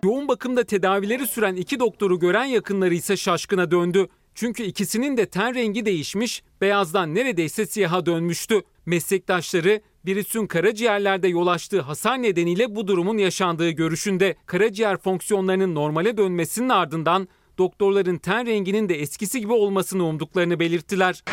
[0.04, 4.08] Yoğun bakımda tedavileri süren iki doktoru gören yakınları ise şaşkına döndü.
[4.36, 8.62] Çünkü ikisinin de ten rengi değişmiş, beyazdan neredeyse siyaha dönmüştü.
[8.86, 14.36] Meslektaşları virüsün karaciğerlerde yol açtığı hasar nedeniyle bu durumun yaşandığı görüşünde.
[14.46, 17.28] Karaciğer fonksiyonlarının normale dönmesinin ardından
[17.58, 21.24] doktorların ten renginin de eskisi gibi olmasını umduklarını belirttiler.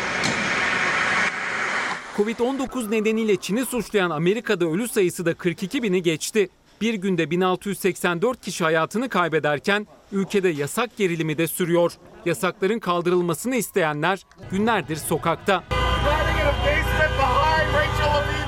[2.17, 6.49] Covid-19 nedeniyle Çin'i suçlayan Amerika'da ölü sayısı da 42 bini geçti.
[6.81, 11.93] Bir günde 1684 kişi hayatını kaybederken ülkede yasak gerilimi de sürüyor.
[12.25, 15.63] Yasakların kaldırılmasını isteyenler günlerdir sokakta.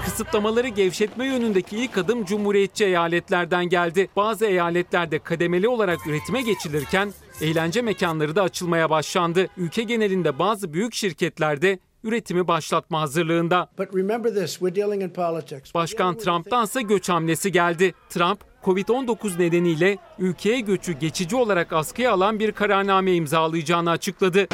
[0.05, 4.09] Kısıtlamaları gevşetme yönündeki ilk adım Cumhuriyetçi eyaletlerden geldi.
[4.15, 9.47] Bazı eyaletlerde kademeli olarak üretime geçilirken eğlence mekanları da açılmaya başlandı.
[9.57, 13.69] Ülke genelinde bazı büyük şirketlerde üretimi başlatma hazırlığında.
[15.73, 17.93] Başkan Trump'tansa göç hamlesi geldi.
[18.09, 24.47] Trump, Covid-19 nedeniyle ülkeye göçü geçici olarak askıya alan bir kararname imzalayacağını açıkladı.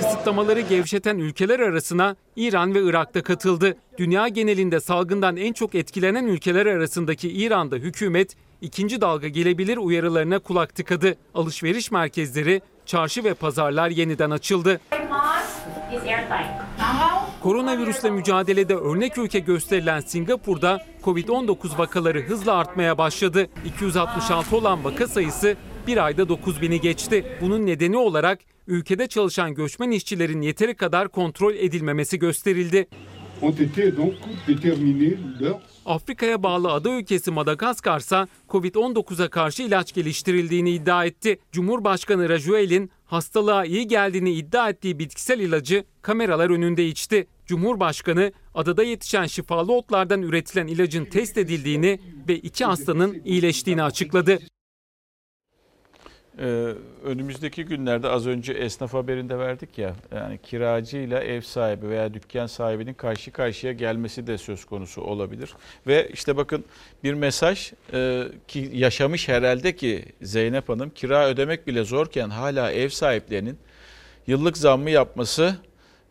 [0.00, 3.76] Kısıtlamaları gevşeten ülkeler arasına İran ve Irak'ta katıldı.
[3.98, 10.74] Dünya genelinde salgından en çok etkilenen ülkeler arasındaki İran'da hükümet ikinci dalga gelebilir uyarılarına kulak
[10.74, 11.14] tıkadı.
[11.34, 14.80] Alışveriş merkezleri, çarşı ve pazarlar yeniden açıldı.
[17.42, 23.48] Koronavirüsle mücadelede örnek ülke gösterilen Singapur'da Covid-19 vakaları hızla artmaya başladı.
[23.64, 25.56] 266 olan vaka sayısı
[25.86, 27.38] bir ayda 9000'i geçti.
[27.40, 32.88] Bunun nedeni olarak ülkede çalışan göçmen işçilerin yeteri kadar kontrol edilmemesi gösterildi.
[35.86, 41.38] Afrika'ya bağlı ada ülkesi Madagaskar ise Covid-19'a karşı ilaç geliştirildiğini iddia etti.
[41.52, 47.26] Cumhurbaşkanı Rajoel'in hastalığa iyi geldiğini iddia ettiği bitkisel ilacı kameralar önünde içti.
[47.46, 51.98] Cumhurbaşkanı adada yetişen şifalı otlardan üretilen ilacın test edildiğini
[52.28, 54.38] ve iki hastanın iyileştiğini açıkladı.
[56.38, 56.72] Ee,
[57.04, 62.94] önümüzdeki günlerde az önce esnaf haberinde verdik ya yani kiracıyla ev sahibi veya dükkan sahibinin
[62.94, 65.50] karşı karşıya gelmesi de söz konusu olabilir.
[65.86, 66.64] Ve işte bakın
[67.04, 72.88] bir mesaj e, ki yaşamış herhalde ki Zeynep Hanım kira ödemek bile zorken hala ev
[72.88, 73.58] sahiplerinin
[74.26, 75.56] yıllık zammı yapması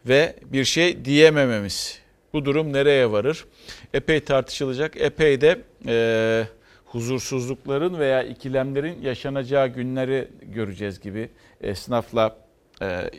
[0.05, 1.99] ve bir şey diyemememiz.
[2.33, 3.45] Bu durum nereye varır?
[3.93, 5.61] Epey tartışılacak, epey de...
[5.87, 6.47] E,
[6.95, 11.29] huzursuzlukların veya ikilemlerin yaşanacağı günleri göreceğiz gibi
[11.61, 12.37] esnafla
[12.81, 13.09] e, e,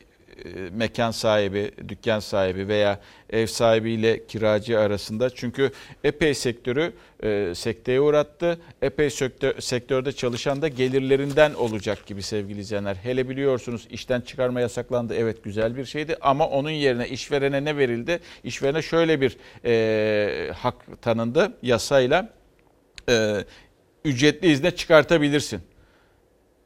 [0.72, 3.00] mekan sahibi, dükkan sahibi veya
[3.30, 5.30] ev sahibiyle kiracı arasında.
[5.30, 5.70] Çünkü
[6.04, 6.92] epey sektörü
[7.22, 8.60] e, sekteye uğrattı.
[8.82, 12.94] Epey sektör, sektörde çalışan da gelirlerinden olacak gibi sevgili izleyenler.
[12.94, 15.14] Hele biliyorsunuz işten çıkarma yasaklandı.
[15.14, 18.20] Evet güzel bir şeydi ama onun yerine işverene ne verildi?
[18.44, 22.36] İşverene şöyle bir e, hak tanındı yasayla.
[23.08, 23.44] E,
[24.06, 25.60] ücretli izne çıkartabilirsin.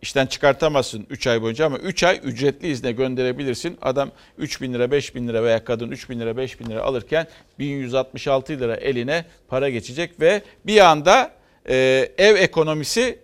[0.03, 3.79] İşten çıkartamazsın 3 ay boyunca ama 3 ay ücretli izne gönderebilirsin.
[3.83, 6.83] Adam 3 bin lira, 5 bin lira veya kadın 3 bin lira, 5 bin lira
[6.83, 7.27] alırken
[7.59, 11.33] 1166 lira eline para geçecek ve bir anda
[11.69, 13.19] e, ev ekonomisi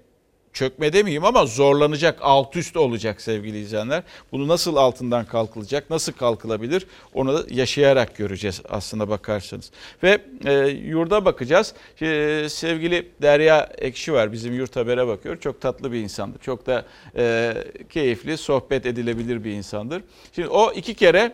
[0.57, 4.03] çökme demeyeyim ama zorlanacak, alt üst olacak sevgili izleyenler.
[4.33, 9.71] Bunu nasıl altından kalkılacak, nasıl kalkılabilir onu da yaşayarak göreceğiz aslında bakarsanız.
[10.03, 11.75] Ve e, yurda bakacağız.
[12.03, 15.41] E, sevgili Derya Ekşi var bizim yurt habere bakıyor.
[15.41, 16.41] Çok tatlı bir insandır.
[16.41, 16.85] Çok da
[17.17, 17.55] e,
[17.91, 20.03] keyifli, sohbet edilebilir bir insandır.
[20.33, 21.33] Şimdi o iki kere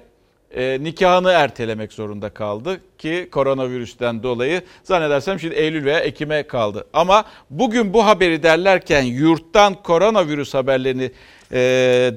[0.57, 6.87] e, nikahını ertelemek zorunda kaldı ki koronavirüsten dolayı zannedersem şimdi Eylül veya Ekim'e kaldı.
[6.93, 11.11] Ama bugün bu haberi derlerken yurttan koronavirüs haberlerini
[11.53, 11.59] e,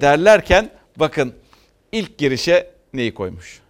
[0.01, 1.33] derlerken bakın
[1.91, 3.61] ilk girişe neyi koymuş?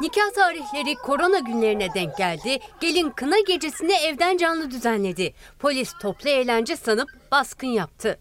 [0.00, 2.58] Nikah tarihleri korona günlerine denk geldi.
[2.80, 5.34] Gelin kına gecesini evden canlı düzenledi.
[5.58, 8.18] Polis toplu eğlence sanıp baskın yaptı.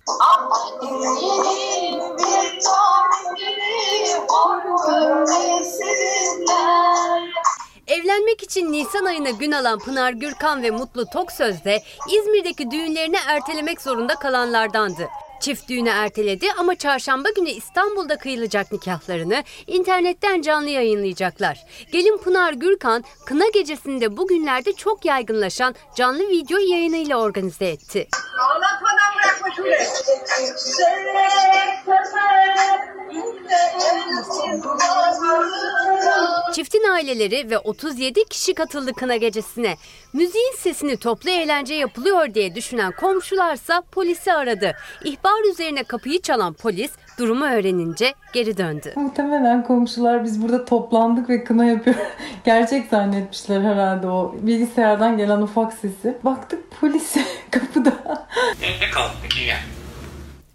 [7.88, 13.82] Evlenmek için Nisan ayına gün alan Pınar Gürkan ve Mutlu Toksöz de İzmir'deki düğünlerini ertelemek
[13.82, 15.10] zorunda kalanlardandı.
[15.40, 21.66] Çift düğünü erteledi ama çarşamba günü İstanbul'da kıyılacak nikahlarını internetten canlı yayınlayacaklar.
[21.92, 28.08] Gelin Pınar Gürkan kına gecesinde bugünlerde çok yaygınlaşan canlı video yayınıyla organize etti.
[36.54, 39.76] Çiftin aileleri ve 37 kişi katıldı kına gecesine.
[40.14, 44.72] Müziğin sesini toplu eğlence yapılıyor diye düşünen komşularsa polisi aradı.
[45.04, 48.94] İhbar üzerine kapıyı çalan polis Durumu öğrenince geri döndü.
[48.96, 51.96] Muhtemelen komşular biz burada toplandık ve kına yapıyor.
[52.46, 56.18] Gerçek zannetmişler herhalde o bilgisayardan gelen ufak sesi.
[56.24, 57.16] Baktık polis
[57.52, 57.94] kapıda.
[58.64, 59.58] Evde kaldık peki ya.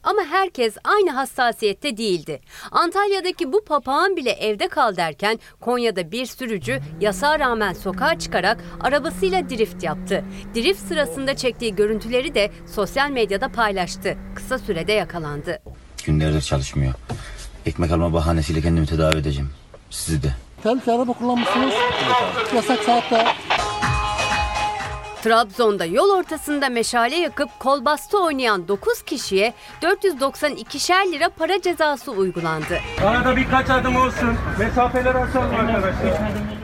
[0.02, 2.40] Ama herkes aynı hassasiyette değildi.
[2.70, 9.50] Antalya'daki bu papağan bile evde kal derken Konya'da bir sürücü yasağa rağmen sokağa çıkarak arabasıyla
[9.50, 10.24] drift yaptı.
[10.54, 14.16] Drift sırasında çektiği görüntüleri de sosyal medyada paylaştı.
[14.34, 15.58] Kısa sürede yakalandı.
[16.04, 16.94] Günlerdir çalışmıyor.
[17.66, 19.50] Ekmek alma bahanesiyle kendimi tedavi edeceğim.
[19.90, 20.34] Sizi de.
[20.62, 21.74] Tehlikeli araba kullanmışsınız.
[22.54, 23.26] Yasak saatte.
[25.22, 32.78] Trabzon'da yol ortasında meşale yakıp kol bastı oynayan 9 kişiye 492'şer lira para cezası uygulandı.
[33.06, 34.34] Arada birkaç adım olsun.
[34.58, 36.20] Mesafeler açalım arkadaşlar.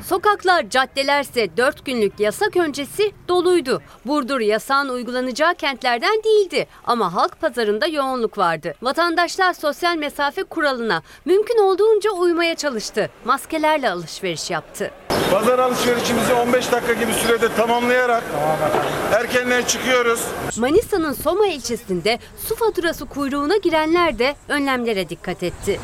[0.08, 3.82] Sokaklar, caddelerse 4 günlük yasak öncesi doluydu.
[4.06, 8.74] Burdur yasağın uygulanacağı kentlerden değildi ama halk pazarında yoğunluk vardı.
[8.82, 13.10] Vatandaşlar sosyal mesafe kuralına mümkün olduğunca uymaya çalıştı.
[13.24, 14.90] Maskelerle alışveriş yaptı.
[15.32, 18.24] Pazar alışverişimizi 15 dakika gibi sürede tamamlayarak
[19.12, 20.24] erkenden çıkıyoruz.
[20.58, 22.18] Manisa'nın Soma ilçesinde
[22.48, 25.80] su faturası kuyruğuna girenler de önlemlere dikkat etti.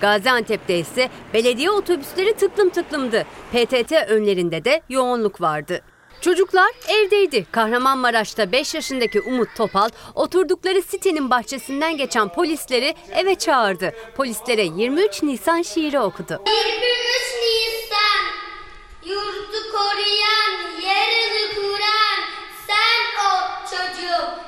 [0.00, 3.26] Gaziantep'te ise belediye otobüsleri tıklım tıklımdı.
[3.52, 5.80] PTT önlerinde de yoğunluk vardı.
[6.20, 7.46] Çocuklar evdeydi.
[7.52, 13.92] Kahramanmaraş'ta 5 yaşındaki Umut Topal oturdukları sitenin bahçesinden geçen polisleri eve çağırdı.
[14.16, 16.32] Polislere 23 Nisan şiiri okudu.
[16.46, 16.46] 23
[17.42, 18.24] Nisan
[19.04, 22.20] Yurdu koruyan, yerini kuran
[22.66, 23.30] sen o
[23.70, 24.40] çocuk.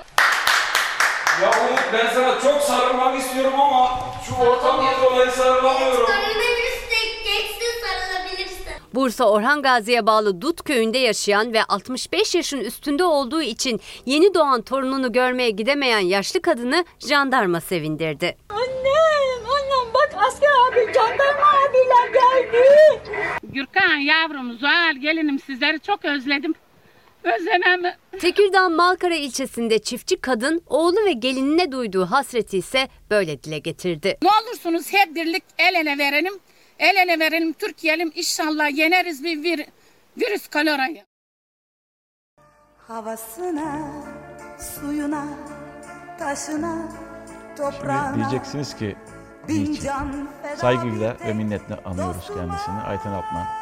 [1.43, 6.07] Ya Umut ben sana çok sarılmak istiyorum ama şu ortamdan dolayı sarılamıyorum.
[6.07, 8.65] De geçsin sarılabilirsin.
[8.95, 14.63] Bursa Orhan Gazi'ye bağlı Dut köyünde yaşayan ve 65 yaşın üstünde olduğu için yeni doğan
[14.63, 18.37] torununu görmeye gidemeyen yaşlı kadını jandarma sevindirdi.
[18.49, 22.69] Annem, annem bak asker abi, jandarma abiler geldi.
[23.43, 26.55] Gürkan yavrum, Zuhal gelinim sizleri çok özledim.
[27.25, 27.95] Özlemem.
[28.21, 34.19] Tekirdağ Malkara ilçesinde çiftçi kadın oğlu ve gelinine duyduğu hasreti ise böyle dile getirdi.
[34.23, 36.33] Ne olursunuz hep birlik el ele verelim.
[36.79, 39.67] El ele verelim, Türkiye'lim inşallah yeneriz bir vir,
[40.17, 41.05] virüs kolorayı.
[42.89, 43.91] Havasına,
[44.59, 45.25] suyuna,
[46.19, 46.89] taşına,
[47.57, 48.15] toprağına.
[48.15, 48.97] Şimdi diyeceksiniz ki
[49.49, 49.91] niçin?
[50.57, 52.81] Saygıyla ve minnetle anıyoruz kendisini.
[52.87, 53.62] Ayten Altman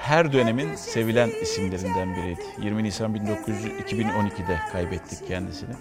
[0.00, 2.40] her dönemin sevilen isimlerinden biriydi.
[2.58, 5.74] 20 Nisan 1900 2012'de kaybettik kendisini.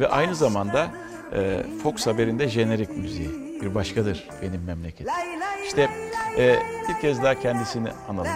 [0.00, 0.90] Ve aynı zamanda
[1.32, 3.30] e, Fox Haber'inde jenerik müziği.
[3.62, 5.12] Bir başkadır benim memleketim.
[5.66, 5.88] İşte
[6.38, 6.56] e,
[6.88, 8.32] bir kez daha kendisini analım.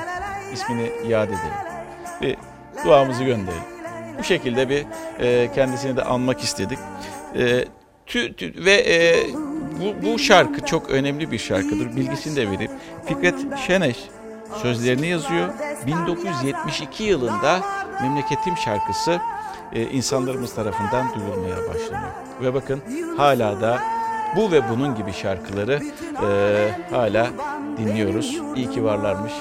[0.52, 1.40] ismini yad edelim.
[2.22, 2.36] Bir
[2.84, 3.62] duamızı gönderelim.
[4.18, 4.86] Bu şekilde bir
[5.20, 6.78] e, kendisini de anmak istedik.
[7.34, 7.64] E,
[8.06, 9.26] tü, tü, ve e,
[9.80, 11.96] bu, bu şarkı çok önemli bir şarkıdır.
[11.96, 12.70] Bilgisini de verip
[13.06, 13.34] Fikret
[13.66, 13.98] Şeneş
[14.62, 15.48] sözlerini yazıyor.
[15.86, 17.60] 1972 yılında
[18.02, 19.20] Memleketim şarkısı
[19.72, 22.12] e, insanlarımız tarafından duyulmaya başlanıyor.
[22.42, 22.82] Ve bakın
[23.16, 23.80] hala da
[24.36, 25.82] bu ve bunun gibi şarkıları
[26.26, 27.30] e, hala
[27.78, 28.40] dinliyoruz.
[28.56, 29.32] İyi ki varlarmış.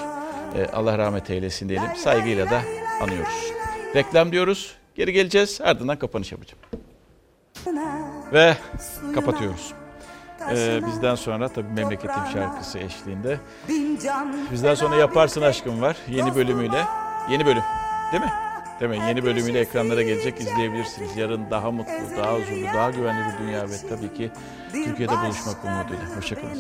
[0.56, 1.96] E, Allah rahmet eylesin diyelim.
[1.96, 2.62] Saygıyla da
[3.02, 3.52] anıyoruz.
[3.96, 4.76] Reklam diyoruz.
[4.96, 5.62] Geri geleceğiz.
[5.64, 6.62] Ardından kapanış yapacağım.
[8.34, 8.58] Ve
[9.16, 9.74] kapatıyoruz.
[10.56, 13.40] Ee, bizden sonra tabii memleketim şarkısı eşliğinde.
[14.52, 16.86] Bizden sonra Yaparsın Aşkım var yeni bölümüyle.
[17.30, 17.64] Yeni bölüm
[18.12, 18.32] değil mi?
[18.80, 18.98] Değil mi?
[19.08, 21.18] Yeni bölümüyle ekranlara gelecek izleyebilirsiniz.
[21.18, 24.32] Yarın daha mutlu, daha huzurlu, daha güvenli bir dünya ve tabii ki
[24.72, 26.18] Türkiye'de buluşmak umuduyla.
[26.18, 26.54] Hoşçakalın.